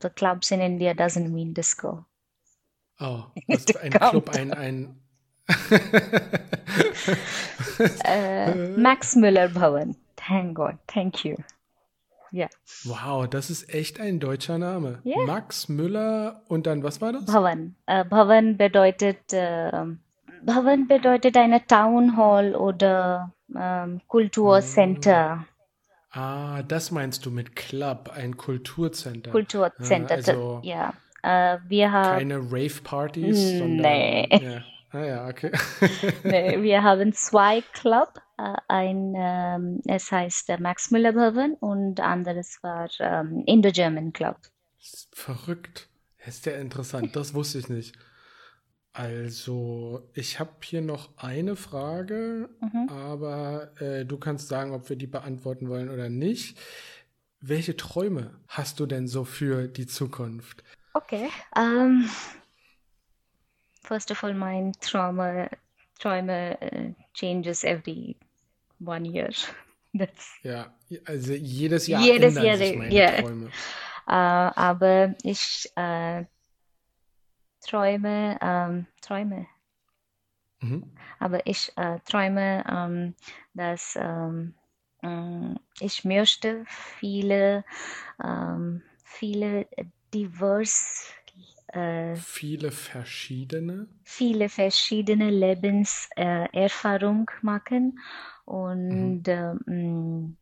the 0.00 0.08
clubs 0.10 0.50
in 0.50 0.60
India 0.60 0.94
doesn't 0.94 1.32
mean 1.32 1.52
disco. 1.52 2.06
Oh, 3.02 3.24
das 3.48 3.64
ist 3.64 3.76
ein 3.78 3.90
Club, 3.90 4.30
ein, 4.30 4.52
ein 4.52 4.96
Äh, 8.04 8.68
Max 8.78 9.16
Müller 9.16 9.48
Bhavan. 9.48 9.96
Thank 10.16 10.56
God. 10.56 10.74
Thank 10.86 11.24
you. 11.24 11.36
Yeah. 12.32 12.48
Wow, 12.84 13.28
das 13.28 13.50
ist 13.50 13.74
echt 13.74 14.00
ein 14.00 14.20
deutscher 14.20 14.56
Name. 14.56 15.00
Ja. 15.04 15.18
Max 15.26 15.68
Müller 15.68 16.42
und 16.48 16.66
dann, 16.66 16.82
was 16.82 17.00
war 17.00 17.12
das? 17.12 17.26
Bhavan. 17.26 17.74
Äh, 17.86 18.04
Bhavan 18.04 18.56
bedeutet, 18.56 19.32
äh, 19.32 19.84
Bhavan 20.42 20.88
bedeutet 20.88 21.36
eine 21.36 21.66
Town 21.66 22.16
Hall 22.16 22.54
oder 22.54 23.32
ähm, 23.54 24.00
Kulturcenter. 24.06 25.44
Ah, 26.10 26.62
das 26.62 26.90
meinst 26.90 27.26
du 27.26 27.30
mit 27.30 27.56
Club, 27.56 28.10
ein 28.14 28.36
Kulturcenter. 28.36 29.30
Kulturcenter. 29.30 30.14
Ah, 30.14 30.16
also 30.16 30.60
ja. 30.62 30.94
Äh, 31.22 31.58
wir 31.68 31.92
haben, 31.92 32.18
keine 32.18 32.38
Rave-Partys, 32.38 33.58
sondern. 33.58 33.92
Nee. 33.92 34.28
Ja. 34.30 34.64
Ah 34.94 35.04
ja, 35.06 35.26
okay. 35.28 35.50
nee, 36.24 36.62
wir 36.62 36.82
haben 36.82 37.12
zwei 37.14 37.62
Club. 37.72 38.20
Äh, 38.36 38.56
ein, 38.68 39.14
ähm, 39.16 39.80
es 39.86 40.12
heißt 40.12 40.50
äh, 40.50 40.58
Max 40.58 40.90
Müller 40.90 41.12
Bhavan 41.12 41.54
und 41.54 42.00
anderes 42.00 42.58
war 42.62 42.90
ähm, 43.00 43.42
Indo-German 43.46 44.12
Club. 44.12 44.36
Verrückt. 45.12 45.88
Ist 46.26 46.44
ja 46.46 46.52
interessant, 46.52 47.16
das 47.16 47.34
wusste 47.34 47.58
ich 47.58 47.68
nicht. 47.68 47.96
Also, 48.92 50.10
ich 50.12 50.38
habe 50.38 50.50
hier 50.62 50.82
noch 50.82 51.16
eine 51.16 51.56
Frage, 51.56 52.50
Mhm. 52.60 52.88
aber 52.90 53.72
äh, 53.80 54.04
du 54.04 54.18
kannst 54.18 54.48
sagen, 54.48 54.72
ob 54.72 54.90
wir 54.90 54.96
die 54.96 55.06
beantworten 55.06 55.68
wollen 55.68 55.88
oder 55.88 56.10
nicht. 56.10 56.58
Welche 57.40 57.76
Träume 57.76 58.38
hast 58.46 58.78
du 58.78 58.86
denn 58.86 59.08
so 59.08 59.24
für 59.24 59.66
die 59.66 59.86
Zukunft? 59.86 60.62
Okay. 60.94 61.28
Um, 61.56 62.08
first 63.82 64.10
of 64.10 64.22
all, 64.24 64.32
mein 64.34 64.72
Trauma, 64.80 65.48
Träume 66.00 66.56
uh, 66.62 66.92
changes 67.14 67.64
every 67.64 68.16
one 68.78 69.04
year. 69.04 69.30
That's, 69.94 70.28
Ja, 70.42 70.74
also 71.06 71.32
jedes 71.34 71.86
Jahr 71.86 72.02
Jedes 72.06 72.34
ändern 72.34 72.44
Jahr, 72.44 72.56
sich 72.56 72.74
meine 72.74 72.94
ja. 72.94 73.06
Träume. 73.06 73.52
äh, 74.08 74.12
aber 74.12 75.14
ich 75.22 75.70
äh, 75.76 76.24
träume, 77.60 78.38
ähm, 78.42 78.86
träume, 79.00 79.46
Mhm. 80.62 80.82
aber 81.18 81.46
ich 81.46 81.72
äh, 81.76 81.98
träume, 82.00 82.64
ähm, 82.68 83.14
dass 83.54 83.96
ähm, 83.96 84.54
mh, 85.02 85.56
ich 85.80 86.04
möchte 86.04 86.64
viele, 86.68 87.64
ähm, 88.22 88.82
viele 89.04 89.66
divers, 90.14 91.12
äh, 91.68 92.16
Viele 92.16 92.70
verschiedene. 92.70 93.88
viele 94.04 94.48
verschiedene 94.48 95.30
Lebenserfahrungen 95.30 97.26
äh, 97.28 97.44
machen 97.46 97.98
und 98.44 99.26
ähm, 99.28 100.36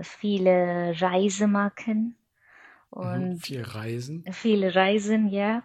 viele 0.00 0.94
Reise 1.00 1.46
machen 1.46 2.16
Mhm. 3.02 3.30
und 3.30 3.40
Viel 3.40 3.62
Reisen. 3.62 4.24
viele 4.32 4.74
Reisen, 4.74 5.28
ja. 5.28 5.64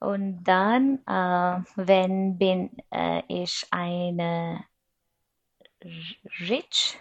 Und 0.00 0.44
dann, 0.44 0.98
äh, 1.06 1.62
wenn 1.76 2.38
bin 2.38 2.70
äh, 2.90 3.22
ich 3.28 3.66
eine 3.70 4.64
rich, 6.48 6.98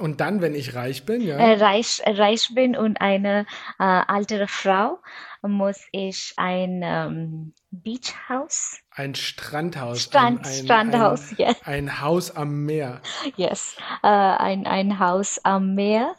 Und 0.00 0.20
dann, 0.20 0.40
wenn 0.40 0.54
ich 0.54 0.74
reich 0.74 1.06
bin, 1.06 1.20
ja. 1.20 1.36
äh, 1.36 1.54
reich, 1.62 2.02
reich 2.04 2.50
bin 2.54 2.76
und 2.76 3.00
eine 3.00 3.46
äh, 3.78 4.00
ältere 4.12 4.48
Frau, 4.48 4.98
muss 5.42 5.86
ich 5.92 6.34
ein 6.36 6.80
ähm, 6.82 7.54
Beachhaus, 7.70 8.80
Ein 8.90 9.14
Strandhaus. 9.14 10.02
Strand, 10.02 10.40
ein, 10.40 10.46
ein, 10.46 10.64
Strandhaus, 10.64 11.38
ja. 11.38 11.48
Ein, 11.64 11.88
ein 11.88 12.00
Haus 12.00 12.34
am 12.34 12.64
Meer. 12.64 13.00
Yes, 13.36 13.76
äh, 14.02 14.08
ein, 14.08 14.66
ein 14.66 14.98
Haus 14.98 15.38
am 15.44 15.74
Meer. 15.76 16.16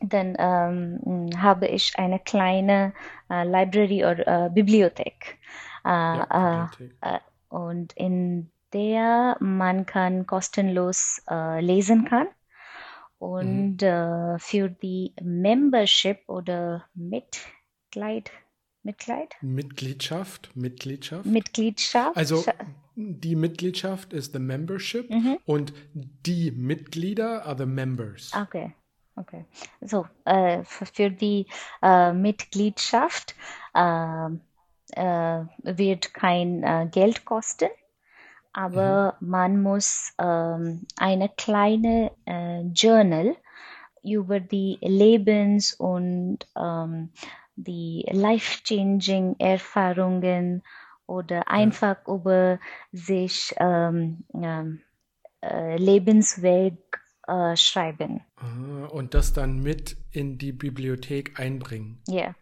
Dann 0.00 0.36
ähm, 0.38 1.30
habe 1.42 1.66
ich 1.66 1.98
eine 1.98 2.20
kleine 2.20 2.92
äh, 3.30 3.44
Library 3.44 4.04
oder 4.04 4.46
äh, 4.46 4.50
Bibliothek. 4.50 5.38
Äh, 5.84 5.88
Ja, 5.88 6.70
Bibliothek. 6.78 7.22
und 7.48 7.92
in 7.94 8.50
der 8.72 9.36
man 9.40 9.86
kann 9.86 10.26
kostenlos 10.26 11.22
lesen 11.60 12.04
kann. 12.04 12.28
Und 13.18 13.82
äh, 13.82 14.38
für 14.38 14.68
die 14.68 15.14
Membership 15.22 16.18
oder 16.28 16.84
Mitglied, 16.94 18.30
Mitglied, 18.82 19.34
Mitgliedschaft. 19.40 20.50
Mitgliedschaft. 20.54 21.24
Mitgliedschaft. 21.26 22.16
Also 22.16 22.44
die 22.94 23.36
Mitgliedschaft 23.36 24.12
ist 24.12 24.32
the 24.32 24.38
membership 24.38 25.10
Mhm. 25.10 25.38
und 25.46 25.72
die 25.94 26.50
Mitglieder 26.50 27.44
are 27.46 27.56
the 27.58 27.66
members. 27.66 28.32
Okay, 28.34 28.72
okay. 29.16 29.44
So, 29.80 30.06
äh, 30.24 30.62
für 30.64 31.10
die 31.10 31.46
äh, 31.82 32.12
Mitgliedschaft 32.12 33.34
äh, 33.74 34.28
äh, 34.92 35.44
wird 35.62 36.14
kein 36.14 36.62
äh, 36.62 36.88
Geld 36.90 37.24
kosten, 37.24 37.68
aber 38.56 39.16
man 39.20 39.62
muss 39.62 40.14
ähm, 40.18 40.86
eine 40.96 41.28
kleine 41.28 42.10
äh, 42.24 42.62
Journal 42.62 43.36
über 44.02 44.40
die 44.40 44.78
Lebens- 44.80 45.74
und 45.74 46.38
ähm, 46.56 47.10
die 47.56 48.06
life-changing 48.10 49.36
Erfahrungen 49.38 50.62
oder 51.06 51.48
einfach 51.50 51.98
ja. 52.06 52.14
über 52.14 52.58
sich 52.92 53.54
ähm, 53.58 54.24
ähm, 54.32 54.80
äh, 55.42 55.76
Lebensweg 55.76 56.78
äh, 57.26 57.54
schreiben. 57.56 58.22
Und 58.90 59.12
das 59.12 59.34
dann 59.34 59.62
mit 59.62 59.98
in 60.12 60.38
die 60.38 60.52
Bibliothek 60.52 61.38
einbringen. 61.38 62.00
Ja. 62.08 62.14
Yeah. 62.14 62.34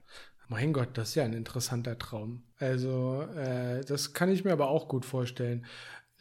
Mein 0.46 0.72
Gott, 0.72 0.96
das 0.98 1.08
ist 1.08 1.14
ja 1.16 1.24
ein 1.24 1.32
interessanter 1.32 1.98
Traum. 1.98 2.44
Also, 2.58 3.22
äh, 3.34 3.84
das 3.84 4.12
kann 4.12 4.30
ich 4.30 4.44
mir 4.44 4.52
aber 4.52 4.68
auch 4.68 4.88
gut 4.88 5.04
vorstellen. 5.04 5.64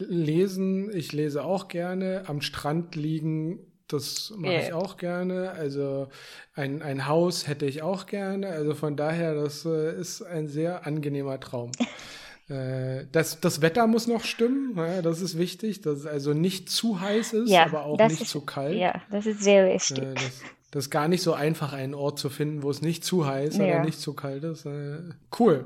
Lesen, 0.10 0.96
ich 0.96 1.12
lese 1.12 1.44
auch 1.44 1.68
gerne. 1.68 2.24
Am 2.28 2.42
Strand 2.42 2.96
liegen, 2.96 3.60
das 3.88 4.34
mache 4.36 4.54
yeah. 4.54 4.64
ich 4.64 4.74
auch 4.74 4.98
gerne. 4.98 5.52
Also, 5.52 6.08
ein, 6.56 6.82
ein 6.82 7.08
Haus 7.08 7.48
hätte 7.48 7.66
ich 7.66 7.82
auch 7.82 8.06
gerne. 8.06 8.48
Also, 8.48 8.76
von 8.76 8.96
daher, 8.96 9.36
das 9.36 9.66
äh, 9.66 10.00
ist 10.00 10.22
ein 10.22 10.48
sehr 10.48 10.86
angenehmer 10.86 11.40
Traum. 11.40 11.72
Äh, 12.50 13.06
das, 13.12 13.40
das 13.40 13.62
Wetter 13.62 13.88
muss 13.88 14.06
noch 14.08 14.26
stimmen, 14.26 14.76
ja, 14.76 15.02
das 15.02 15.22
ist 15.22 15.38
wichtig, 15.38 15.80
dass 15.82 16.00
es 16.00 16.06
also 16.06 16.34
nicht 16.34 16.70
zu 16.70 17.00
heiß 17.00 17.32
ist, 17.34 17.50
ja, 17.50 17.66
aber 17.66 17.86
auch 17.86 17.98
nicht 17.98 18.22
ist, 18.22 18.30
zu 18.32 18.42
kalt. 18.42 18.76
Ja, 18.76 19.02
das 19.10 19.26
ist 19.26 19.42
sehr 19.42 19.74
wichtig. 19.74 20.04
Äh, 20.04 20.14
das, 20.14 20.42
das, 20.72 20.86
ist 20.86 20.90
gar 20.90 21.08
nicht 21.08 21.24
so 21.24 21.34
einfach, 21.34 21.72
einen 21.72 21.94
Ort 21.94 22.20
zu 22.20 22.30
finden, 22.30 22.62
wo 22.62 22.70
es 22.70 22.82
nicht 22.82 23.06
zu 23.06 23.26
heiß, 23.26 23.58
ja. 23.58 23.76
aber 23.76 23.86
nicht 23.86 24.00
zu 24.00 24.14
kalt 24.14 24.44
ist. 24.44 24.66
Äh, 24.66 25.00
cool. 25.40 25.66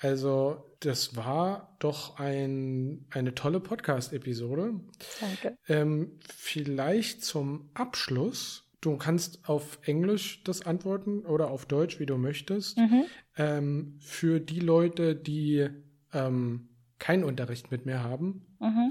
Also, 0.00 0.56
das 0.84 1.16
war 1.16 1.76
doch 1.78 2.18
ein, 2.18 3.06
eine 3.10 3.34
tolle 3.34 3.60
Podcast-Episode. 3.60 4.80
Danke. 5.20 5.56
Ähm, 5.68 6.18
vielleicht 6.28 7.24
zum 7.24 7.70
Abschluss. 7.74 8.68
Du 8.80 8.96
kannst 8.96 9.48
auf 9.48 9.78
Englisch 9.82 10.42
das 10.44 10.66
antworten 10.66 11.20
oder 11.20 11.50
auf 11.50 11.66
Deutsch, 11.66 12.00
wie 12.00 12.06
du 12.06 12.18
möchtest. 12.18 12.78
Mhm. 12.78 13.04
Ähm, 13.36 13.96
für 14.00 14.40
die 14.40 14.60
Leute, 14.60 15.14
die 15.14 15.68
ähm, 16.12 16.68
keinen 16.98 17.24
Unterricht 17.24 17.70
mit 17.70 17.86
mir 17.86 18.02
haben, 18.02 18.44
mhm. 18.60 18.88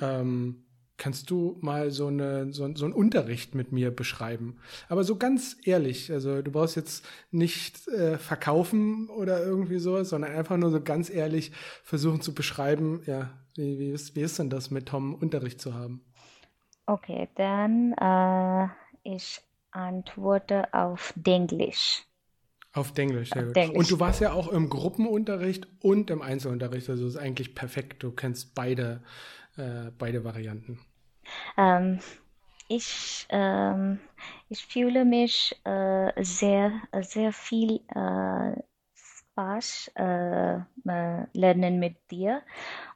Kannst 1.02 1.32
du 1.32 1.58
mal 1.62 1.90
so, 1.90 2.08
eine, 2.08 2.54
so, 2.54 2.70
so 2.76 2.86
einen 2.86 2.94
Unterricht 2.94 3.56
mit 3.56 3.72
mir 3.72 3.90
beschreiben. 3.90 4.58
Aber 4.88 5.04
so 5.04 5.16
ganz 5.16 5.58
ehrlich, 5.64 6.12
also 6.12 6.44
du 6.44 6.52
brauchst 6.52 6.76
jetzt 6.76 7.04
nicht 7.32 7.88
äh, 7.88 8.20
verkaufen 8.20 9.10
oder 9.10 9.44
irgendwie 9.44 9.80
sowas, 9.80 10.10
sondern 10.10 10.32
einfach 10.36 10.58
nur 10.58 10.70
so 10.70 10.80
ganz 10.80 11.10
ehrlich 11.10 11.54
versuchen 11.84 12.22
zu 12.22 12.36
beschreiben, 12.36 13.02
ja, 13.08 13.32
wie, 13.56 13.80
wie, 13.80 13.90
ist, 13.90 14.16
wie 14.16 14.22
ist 14.22 14.38
denn 14.38 14.52
das 14.52 14.70
mit 14.70 14.90
Tom 14.90 15.16
Unterricht 15.16 15.60
zu 15.60 15.74
haben? 15.74 16.06
Okay, 16.86 17.30
dann 17.34 17.94
äh, 17.94 18.68
ich 19.02 19.42
antworte 19.72 20.72
auf 20.72 21.16
Denglisch. 21.16 22.04
Auf 22.74 22.94
Denglisch, 22.94 23.32
sehr 23.32 23.46
gut. 23.46 23.56
Denglisch. 23.56 23.80
Und 23.80 23.90
du 23.90 24.00
warst 24.00 24.22
ja 24.22 24.34
auch 24.34 24.50
im 24.50 24.70
Gruppenunterricht 24.70 25.68
und 25.82 26.12
im 26.12 26.22
Einzelunterricht, 26.22 26.88
also 26.92 27.08
ist 27.08 27.18
eigentlich 27.18 27.56
perfekt. 27.56 28.04
Du 28.04 28.12
kennst 28.12 28.54
beide, 28.54 29.02
äh, 29.58 29.90
beide 29.98 30.24
Varianten. 30.24 30.80
Ähm, 31.58 32.00
ich, 32.68 33.28
ähm, 33.30 34.00
ich 34.50 34.66
fühle 34.66 35.06
mich 35.06 35.60
äh, 35.66 36.24
sehr, 36.24 36.72
sehr 37.02 37.34
viel 37.34 37.82
äh, 37.94 38.62
Spaß 38.94 39.92
äh, 39.96 40.56
äh, 40.56 41.26
lernen 41.34 41.80
mit 41.80 41.98
dir 42.12 42.42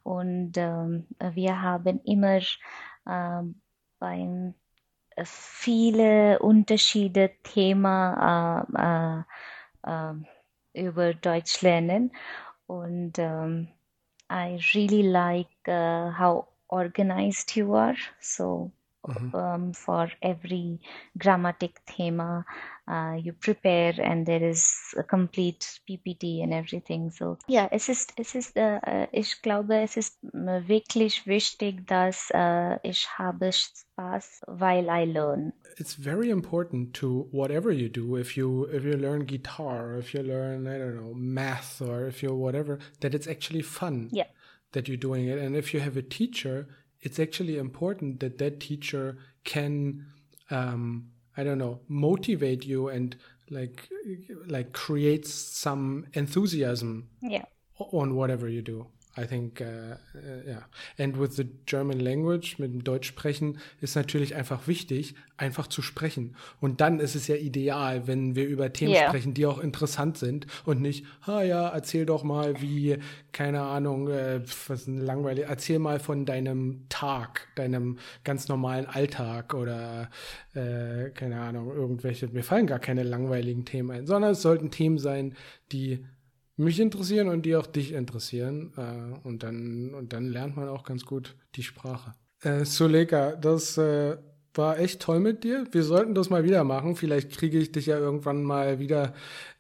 und 0.03 0.53
ähm, 0.57 1.07
wir 1.19 1.61
haben 1.61 2.01
immer 2.03 2.39
ähm, 3.07 3.61
beim 3.99 4.53
äh, 5.15 5.23
viele 5.25 6.39
Unterschiede 6.39 7.31
Thema 7.43 9.25
äh, 9.85 9.89
ähm, 9.89 10.25
über 10.73 11.13
Deutsch 11.13 11.61
lernen. 11.61 12.11
Und 12.67 13.19
um, 13.19 13.67
I 14.29 14.59
really 14.73 15.03
like 15.03 15.47
how 15.67 16.47
organized 16.69 17.55
you 17.55 17.73
are. 17.73 17.97
So 18.19 18.71
mm-hmm. 19.07 19.35
um, 19.35 19.73
for 19.73 20.11
every 20.21 20.79
grammatic 21.17 21.81
thema, 21.85 22.45
uh, 22.87 23.17
you 23.21 23.33
prepare 23.33 23.93
and 24.01 24.25
there 24.25 24.43
is 24.43 24.75
a 24.97 25.03
complete 25.03 25.79
PPT 25.89 26.43
and 26.43 26.53
everything. 26.53 27.11
So 27.11 27.37
yeah 27.47 27.67
es 27.71 27.89
ist, 27.89 28.13
es 28.17 28.35
ist, 28.35 28.57
uh, 28.57 29.07
ich 29.11 29.41
glaube, 29.41 29.81
es 29.81 29.97
ist 29.97 30.17
wirklich 30.23 31.25
wichtig, 31.25 31.87
dass 31.87 32.31
uh, 32.33 32.77
ich 32.83 33.07
habe 33.17 33.51
Spaß, 33.51 34.43
weil 34.47 34.87
I 34.89 35.05
learn. 35.05 35.53
it's 35.77 35.93
very 35.93 36.29
important 36.29 36.93
to 36.93 37.27
whatever 37.31 37.71
you 37.71 37.89
do 37.89 38.15
if 38.15 38.37
you 38.37 38.65
if 38.71 38.83
you 38.83 38.93
learn 38.93 39.25
guitar 39.25 39.91
or 39.91 39.97
if 39.97 40.13
you 40.13 40.21
learn 40.21 40.67
i 40.67 40.77
don't 40.77 40.95
know 40.95 41.13
math 41.13 41.81
or 41.81 42.07
if 42.07 42.23
you 42.23 42.33
whatever 42.33 42.79
that 43.01 43.13
it's 43.13 43.27
actually 43.27 43.61
fun 43.61 44.09
yeah 44.11 44.27
that 44.73 44.87
you're 44.87 44.97
doing 44.97 45.27
it. 45.27 45.37
And 45.37 45.55
if 45.55 45.73
you 45.73 45.79
have 45.79 45.97
a 45.97 46.01
teacher 46.01 46.67
it's 47.05 47.19
actually 47.19 47.57
important 47.57 48.19
that 48.19 48.39
that 48.39 48.59
teacher 48.59 49.17
can 49.45 50.05
um, 50.49 51.07
i 51.37 51.43
don't 51.43 51.59
know 51.59 51.79
motivate 51.87 52.65
you 52.65 52.89
and 52.89 53.15
like 53.49 53.87
like 54.47 54.73
creates 54.73 55.31
some 55.31 56.07
enthusiasm 56.13 57.07
yeah. 57.21 57.45
on 57.77 58.15
whatever 58.15 58.49
you 58.49 58.61
do 58.61 58.87
I 59.17 59.25
think, 59.25 59.61
uh, 59.61 59.95
uh, 60.17 60.47
yeah. 60.47 60.63
And 60.97 61.17
with 61.17 61.35
the 61.35 61.45
German 61.65 61.99
language, 61.99 62.57
mit 62.59 62.73
dem 62.73 62.83
Deutsch 62.83 63.07
sprechen, 63.07 63.59
ist 63.79 63.95
natürlich 63.95 64.35
einfach 64.35 64.67
wichtig, 64.67 65.15
einfach 65.37 65.67
zu 65.67 65.81
sprechen. 65.81 66.35
Und 66.59 66.81
dann 66.81 66.99
ist 66.99 67.15
es 67.15 67.27
ja 67.27 67.35
ideal, 67.35 68.07
wenn 68.07 68.35
wir 68.35 68.47
über 68.47 68.73
Themen 68.73 68.93
yeah. 68.93 69.07
sprechen, 69.07 69.33
die 69.33 69.45
auch 69.45 69.59
interessant 69.59 70.17
sind 70.17 70.47
und 70.65 70.81
nicht, 70.81 71.05
ha 71.25 71.43
ja, 71.43 71.69
erzähl 71.69 72.05
doch 72.05 72.23
mal, 72.23 72.61
wie, 72.61 72.97
keine 73.31 73.61
Ahnung, 73.61 74.09
äh, 74.09 74.41
was 74.67 74.87
langweilig, 74.87 75.45
erzähl 75.47 75.79
mal 75.79 75.99
von 75.99 76.25
deinem 76.25 76.85
Tag, 76.89 77.47
deinem 77.55 77.97
ganz 78.25 78.49
normalen 78.49 78.85
Alltag 78.85 79.53
oder, 79.53 80.09
äh, 80.53 81.09
keine 81.11 81.39
Ahnung, 81.39 81.73
irgendwelche, 81.73 82.27
mir 82.27 82.43
fallen 82.43 82.67
gar 82.67 82.79
keine 82.79 83.03
langweiligen 83.03 83.63
Themen 83.63 83.91
ein, 83.91 84.07
sondern 84.07 84.31
es 84.31 84.41
sollten 84.41 84.71
Themen 84.71 84.97
sein, 84.97 85.35
die 85.71 86.05
mich 86.57 86.79
interessieren 86.79 87.27
und 87.27 87.45
die 87.45 87.55
auch 87.55 87.67
dich 87.67 87.93
interessieren. 87.93 88.73
Äh, 88.77 89.27
und, 89.27 89.43
dann, 89.43 89.93
und 89.93 90.13
dann 90.13 90.27
lernt 90.27 90.55
man 90.55 90.69
auch 90.69 90.83
ganz 90.83 91.05
gut 91.05 91.35
die 91.55 91.63
Sprache. 91.63 92.13
Äh, 92.41 92.65
Suleka, 92.65 93.35
das 93.35 93.77
äh, 93.77 94.17
war 94.53 94.79
echt 94.79 95.01
toll 95.01 95.19
mit 95.19 95.43
dir. 95.43 95.65
Wir 95.71 95.83
sollten 95.83 96.15
das 96.15 96.29
mal 96.29 96.43
wieder 96.43 96.63
machen. 96.63 96.95
Vielleicht 96.95 97.37
kriege 97.37 97.57
ich 97.57 97.71
dich 97.71 97.87
ja 97.87 97.97
irgendwann 97.97 98.43
mal 98.43 98.79
wieder 98.79 99.13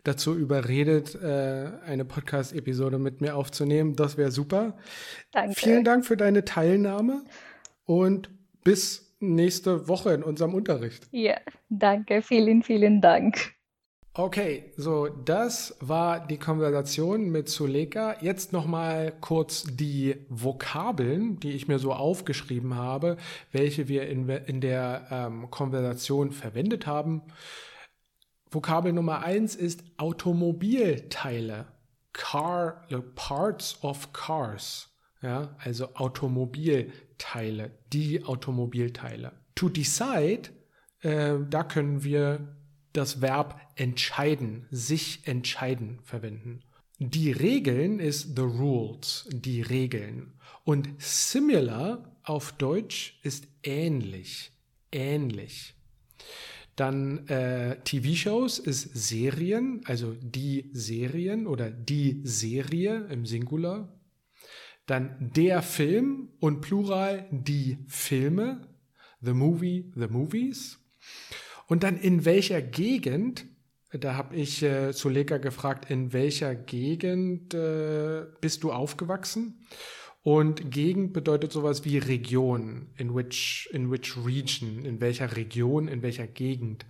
dazu 0.03 0.35
überredet, 0.35 1.15
äh, 1.15 1.71
eine 1.85 2.05
Podcast-Episode 2.05 2.99
mit 2.99 3.21
mir 3.21 3.35
aufzunehmen. 3.35 3.95
Das 3.95 4.17
wäre 4.17 4.31
super. 4.31 4.77
Danke. 5.31 5.55
Vielen 5.55 5.83
Dank 5.83 6.05
für 6.05 6.17
deine 6.17 6.45
Teilnahme 6.45 7.23
und 7.85 8.29
bis 8.63 9.15
nächste 9.19 9.87
Woche 9.87 10.13
in 10.13 10.23
unserem 10.23 10.53
Unterricht. 10.53 11.07
Ja, 11.11 11.37
danke. 11.69 12.21
Vielen, 12.21 12.63
vielen 12.63 13.01
Dank. 13.01 13.55
Okay, 14.17 14.71
so 14.77 15.09
das 15.09 15.75
war 15.81 16.25
die 16.25 16.37
Konversation 16.37 17.31
mit 17.31 17.49
Suleka. 17.49 18.15
Jetzt 18.21 18.53
noch 18.53 18.65
mal 18.65 19.11
kurz 19.19 19.65
die 19.69 20.15
Vokabeln, 20.29 21.37
die 21.41 21.51
ich 21.51 21.67
mir 21.67 21.79
so 21.79 21.91
aufgeschrieben 21.91 22.75
habe, 22.75 23.17
welche 23.51 23.89
wir 23.89 24.07
in, 24.07 24.29
in 24.29 24.61
der 24.61 25.07
ähm, 25.11 25.51
Konversation 25.51 26.31
verwendet 26.31 26.87
haben. 26.87 27.23
Vokabel 28.49 28.93
Nummer 28.93 29.21
eins 29.21 29.53
ist 29.53 29.83
Automobilteile. 29.97 31.65
Car, 32.13 32.87
Parts 33.15 33.83
of 33.83 34.13
Cars. 34.13 34.95
Ja, 35.21 35.57
also 35.59 35.93
Automobilteile, 35.93 37.71
die 37.91 38.23
Automobilteile. 38.23 39.33
To 39.55 39.67
decide, 39.67 40.51
äh, 41.01 41.33
da 41.49 41.63
können 41.65 42.05
wir 42.05 42.54
das 42.97 43.21
Verb 43.21 43.59
entscheiden, 43.75 44.67
sich 44.71 45.27
entscheiden 45.27 45.99
verwenden. 46.03 46.61
Die 46.99 47.31
Regeln 47.31 47.99
ist 47.99 48.35
the 48.35 48.41
rules, 48.41 49.27
die 49.31 49.61
Regeln. 49.61 50.33
Und 50.63 50.89
similar 50.97 52.17
auf 52.23 52.53
Deutsch 52.53 53.19
ist 53.21 53.47
ähnlich, 53.63 54.51
ähnlich. 54.91 55.75
Dann 56.75 57.27
äh, 57.27 57.81
TV-Shows 57.83 58.59
ist 58.59 58.93
Serien, 58.93 59.81
also 59.85 60.13
die 60.13 60.69
Serien 60.73 61.47
oder 61.47 61.69
die 61.69 62.21
Serie 62.23 63.07
im 63.09 63.25
Singular. 63.25 63.93
Dann 64.85 65.31
der 65.35 65.61
Film 65.61 66.29
und 66.39 66.61
Plural 66.61 67.27
die 67.31 67.77
Filme, 67.87 68.67
the 69.21 69.33
movie, 69.33 69.91
the 69.95 70.07
movies. 70.07 70.79
Und 71.67 71.83
dann 71.83 71.97
in 71.97 72.25
welcher 72.25 72.61
Gegend, 72.61 73.45
da 73.91 74.15
habe 74.15 74.35
ich 74.35 74.61
äh, 74.61 74.93
Zuleka 74.93 75.37
gefragt, 75.37 75.89
in 75.89 76.13
welcher 76.13 76.53
Gegend 76.55 77.53
äh, 77.53 78.25
bist 78.41 78.63
du 78.63 78.71
aufgewachsen? 78.71 79.65
Und 80.21 80.71
Gegend 80.71 81.13
bedeutet 81.13 81.51
sowas 81.51 81.85
wie 81.85 81.99
Region, 81.99 82.87
in 82.97 83.13
which, 83.15 83.69
in 83.71 83.91
which 83.91 84.17
region, 84.25 84.83
in 84.83 84.99
welcher 84.99 85.35
Region, 85.35 85.87
in 85.87 86.01
welcher 86.01 86.25
Gegend. 86.25 86.85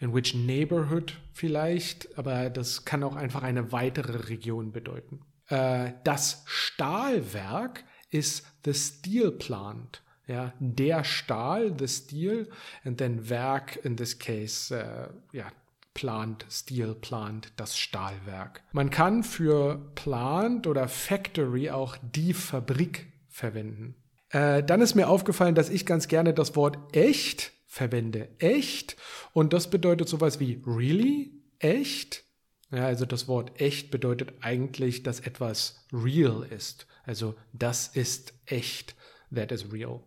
in 0.00 0.12
which 0.12 0.34
neighborhood 0.34 1.14
vielleicht, 1.32 2.18
aber 2.18 2.50
das 2.50 2.84
kann 2.84 3.02
auch 3.02 3.16
einfach 3.16 3.42
eine 3.42 3.72
weitere 3.72 4.28
Region 4.28 4.70
bedeuten. 4.70 5.20
Äh, 5.48 5.92
das 6.04 6.42
Stahlwerk 6.46 7.84
ist 8.10 8.46
the 8.64 8.74
steel 8.74 9.32
plant. 9.32 10.02
Ja, 10.26 10.54
der 10.58 11.04
Stahl, 11.04 11.74
the 11.78 11.86
steel, 11.86 12.48
and 12.84 12.98
then 12.98 13.28
Werk 13.28 13.76
in 13.84 13.96
this 13.96 14.18
case, 14.18 14.74
äh, 14.74 15.08
ja, 15.36 15.52
plant, 15.92 16.44
steel 16.50 16.94
plant, 16.94 17.52
das 17.56 17.78
Stahlwerk. 17.78 18.62
Man 18.72 18.90
kann 18.90 19.22
für 19.22 19.92
plant 19.94 20.66
oder 20.66 20.88
factory 20.88 21.70
auch 21.70 21.96
die 22.02 22.34
Fabrik 22.34 23.12
verwenden. 23.28 23.94
Äh, 24.30 24.62
dann 24.64 24.80
ist 24.80 24.94
mir 24.94 25.08
aufgefallen, 25.08 25.54
dass 25.54 25.70
ich 25.70 25.86
ganz 25.86 26.08
gerne 26.08 26.34
das 26.34 26.56
Wort 26.56 26.96
echt 26.96 27.52
verwende. 27.66 28.28
Echt. 28.38 28.96
Und 29.32 29.52
das 29.52 29.70
bedeutet 29.70 30.08
sowas 30.08 30.40
wie 30.40 30.62
really, 30.66 31.42
echt. 31.58 32.24
Ja, 32.70 32.86
also 32.86 33.06
das 33.06 33.28
Wort 33.28 33.60
echt 33.60 33.90
bedeutet 33.90 34.32
eigentlich, 34.40 35.04
dass 35.04 35.20
etwas 35.20 35.86
real 35.92 36.44
ist. 36.44 36.86
Also 37.04 37.36
das 37.52 37.88
ist 37.88 38.34
echt. 38.46 38.96
That 39.32 39.52
is 39.52 39.72
real. 39.72 40.00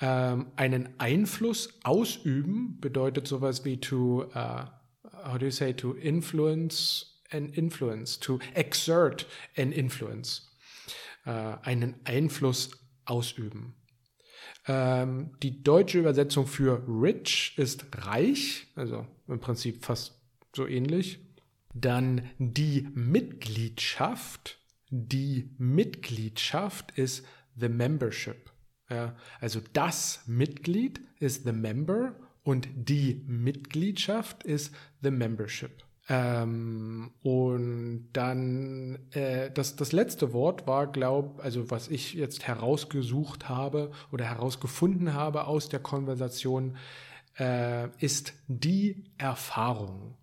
Ähm, 0.00 0.46
einen 0.56 0.88
Einfluss 0.98 1.78
ausüben 1.84 2.78
bedeutet 2.80 3.28
sowas 3.28 3.64
wie 3.64 3.78
to, 3.78 4.24
uh, 4.34 4.64
how 5.24 5.38
do 5.38 5.46
you 5.46 5.50
say, 5.50 5.74
to 5.74 5.92
influence 5.92 7.20
an 7.30 7.50
influence, 7.50 8.18
to 8.18 8.38
exert 8.54 9.26
an 9.56 9.72
influence. 9.72 10.48
Uh, 11.26 11.56
einen 11.62 11.96
Einfluss 12.04 12.70
ausüben. 13.04 13.74
Ähm, 14.66 15.32
die 15.42 15.62
deutsche 15.62 15.98
Übersetzung 15.98 16.46
für 16.46 16.82
rich 16.88 17.54
ist 17.56 17.84
reich, 18.06 18.68
also 18.74 19.06
im 19.28 19.40
Prinzip 19.40 19.84
fast 19.84 20.18
so 20.54 20.66
ähnlich. 20.66 21.18
Dann 21.74 22.30
die 22.38 22.88
Mitgliedschaft. 22.94 24.58
Die 24.88 25.50
Mitgliedschaft 25.58 26.98
ist 26.98 27.24
the 27.56 27.68
membership. 27.68 28.50
Ja, 28.90 29.14
also 29.40 29.60
das 29.72 30.24
Mitglied 30.26 31.00
ist 31.20 31.44
the 31.44 31.52
member 31.52 32.14
und 32.42 32.68
die 32.74 33.22
Mitgliedschaft 33.26 34.42
ist 34.42 34.74
the 35.00 35.10
membership. 35.10 35.84
Ähm, 36.08 37.12
und 37.22 38.08
dann 38.12 38.98
äh, 39.12 39.52
das, 39.52 39.76
das 39.76 39.92
letzte 39.92 40.32
Wort 40.32 40.66
war, 40.66 40.88
glaube 40.88 41.40
also 41.40 41.70
was 41.70 41.86
ich 41.86 42.14
jetzt 42.14 42.48
herausgesucht 42.48 43.48
habe 43.48 43.92
oder 44.10 44.24
herausgefunden 44.24 45.14
habe 45.14 45.46
aus 45.46 45.68
der 45.68 45.78
Konversation, 45.78 46.76
äh, 47.38 47.88
ist 48.04 48.32
die 48.48 49.04
Erfahrung 49.18 50.16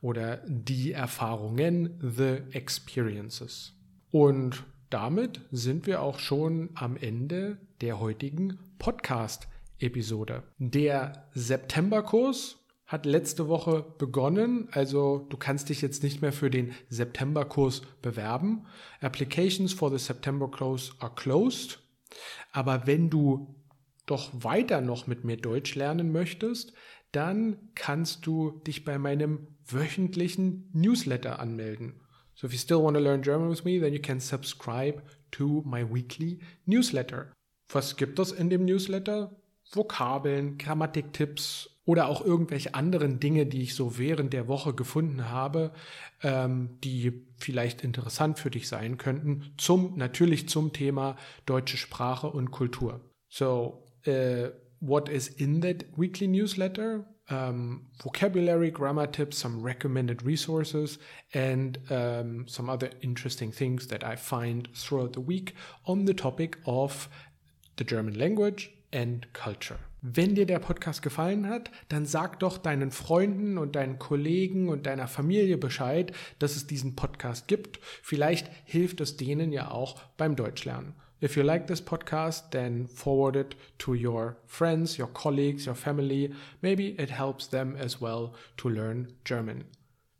oder 0.00 0.36
die 0.46 0.92
Erfahrungen, 0.92 1.98
the 2.00 2.42
experiences. 2.56 3.72
Und 4.12 4.64
damit 4.92 5.40
sind 5.50 5.86
wir 5.86 6.02
auch 6.02 6.18
schon 6.18 6.70
am 6.74 6.96
Ende 6.96 7.58
der 7.80 7.98
heutigen 7.98 8.58
Podcast-Episode. 8.78 10.42
Der 10.58 11.28
Septemberkurs 11.32 12.58
hat 12.84 13.06
letzte 13.06 13.48
Woche 13.48 13.86
begonnen. 13.96 14.68
Also 14.70 15.26
du 15.30 15.38
kannst 15.38 15.70
dich 15.70 15.80
jetzt 15.80 16.02
nicht 16.02 16.20
mehr 16.20 16.32
für 16.32 16.50
den 16.50 16.74
September-Kurs 16.90 17.80
bewerben. 18.02 18.66
Applications 19.00 19.72
for 19.72 19.90
the 19.90 19.96
September 19.96 20.50
Course 20.50 20.92
are 20.98 21.14
closed. 21.14 21.78
Aber 22.52 22.86
wenn 22.86 23.08
du 23.08 23.56
doch 24.04 24.30
weiter 24.34 24.82
noch 24.82 25.06
mit 25.06 25.24
mir 25.24 25.38
Deutsch 25.38 25.74
lernen 25.74 26.12
möchtest, 26.12 26.74
dann 27.12 27.56
kannst 27.74 28.26
du 28.26 28.60
dich 28.66 28.84
bei 28.84 28.98
meinem 28.98 29.46
wöchentlichen 29.66 30.68
Newsletter 30.74 31.38
anmelden. 31.38 32.01
So 32.42 32.46
if 32.46 32.52
you 32.52 32.58
still 32.58 32.82
want 32.82 32.96
to 32.96 33.00
learn 33.00 33.22
German 33.22 33.48
with 33.48 33.64
me, 33.64 33.78
then 33.78 33.92
you 33.92 34.00
can 34.00 34.18
subscribe 34.18 35.00
to 35.30 35.62
my 35.64 35.84
weekly 35.84 36.40
newsletter. 36.66 37.32
Was 37.68 37.94
gibt 37.94 38.18
es 38.18 38.32
in 38.32 38.50
dem 38.50 38.64
Newsletter? 38.64 39.30
Vokabeln, 39.70 40.58
Grammatiktipps 40.58 41.70
oder 41.84 42.08
auch 42.08 42.20
irgendwelche 42.24 42.74
anderen 42.74 43.20
Dinge, 43.20 43.46
die 43.46 43.62
ich 43.62 43.76
so 43.76 43.96
während 43.96 44.32
der 44.32 44.48
Woche 44.48 44.74
gefunden 44.74 45.30
habe, 45.30 45.72
ähm, 46.24 46.80
die 46.82 47.12
vielleicht 47.38 47.84
interessant 47.84 48.40
für 48.40 48.50
dich 48.50 48.66
sein 48.66 48.98
könnten, 48.98 49.54
zum 49.56 49.96
natürlich 49.96 50.48
zum 50.48 50.72
Thema 50.72 51.16
deutsche 51.46 51.76
Sprache 51.76 52.26
und 52.26 52.50
Kultur. 52.50 53.00
So, 53.28 53.86
uh, 54.08 54.48
what 54.80 55.08
is 55.08 55.28
in 55.28 55.60
that 55.60 55.84
weekly 55.96 56.26
newsletter? 56.26 57.06
Um, 57.30 57.86
vocabulary, 58.02 58.70
grammar 58.70 59.06
tips, 59.06 59.38
some 59.38 59.62
recommended 59.62 60.22
resources, 60.22 60.98
and 61.32 61.78
um, 61.88 62.46
some 62.48 62.68
other 62.68 62.90
interesting 63.00 63.52
things 63.52 63.86
that 63.86 64.04
I 64.04 64.16
find 64.16 64.68
throughout 64.74 65.12
the 65.12 65.20
week 65.20 65.54
on 65.86 66.04
the 66.04 66.14
topic 66.14 66.58
of 66.66 67.08
the 67.76 67.84
German 67.84 68.18
language 68.18 68.70
and 68.92 69.32
culture. 69.32 69.78
Wenn 70.04 70.34
dir 70.34 70.46
der 70.46 70.58
Podcast 70.58 71.00
gefallen 71.00 71.48
hat, 71.48 71.70
dann 71.88 72.06
sag 72.06 72.40
doch 72.40 72.58
deinen 72.58 72.90
Freunden 72.90 73.56
und 73.56 73.76
deinen 73.76 74.00
Kollegen 74.00 74.68
und 74.68 74.86
deiner 74.86 75.06
Familie 75.06 75.58
Bescheid, 75.58 76.10
dass 76.40 76.56
es 76.56 76.66
diesen 76.66 76.96
Podcast 76.96 77.46
gibt. 77.46 77.78
Vielleicht 78.02 78.50
hilft 78.64 79.00
es 79.00 79.16
denen 79.16 79.52
ja 79.52 79.70
auch 79.70 80.02
beim 80.16 80.34
Deutschlernen. 80.34 80.94
If 81.22 81.36
you 81.36 81.44
like 81.44 81.68
this 81.68 81.80
podcast, 81.80 82.50
then 82.50 82.88
forward 82.88 83.36
it 83.36 83.54
to 83.78 83.94
your 83.94 84.36
friends, 84.44 84.98
your 84.98 85.06
colleagues, 85.06 85.66
your 85.66 85.76
family. 85.76 86.34
Maybe 86.60 87.00
it 87.00 87.10
helps 87.10 87.46
them 87.46 87.76
as 87.78 88.00
well 88.00 88.34
to 88.56 88.68
learn 88.68 89.12
German. 89.24 89.64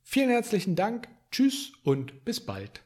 Vielen 0.04 0.30
herzlichen 0.30 0.76
Dank, 0.76 1.08
tschüss 1.30 1.72
und 1.84 2.24
bis 2.24 2.38
bald. 2.38 2.80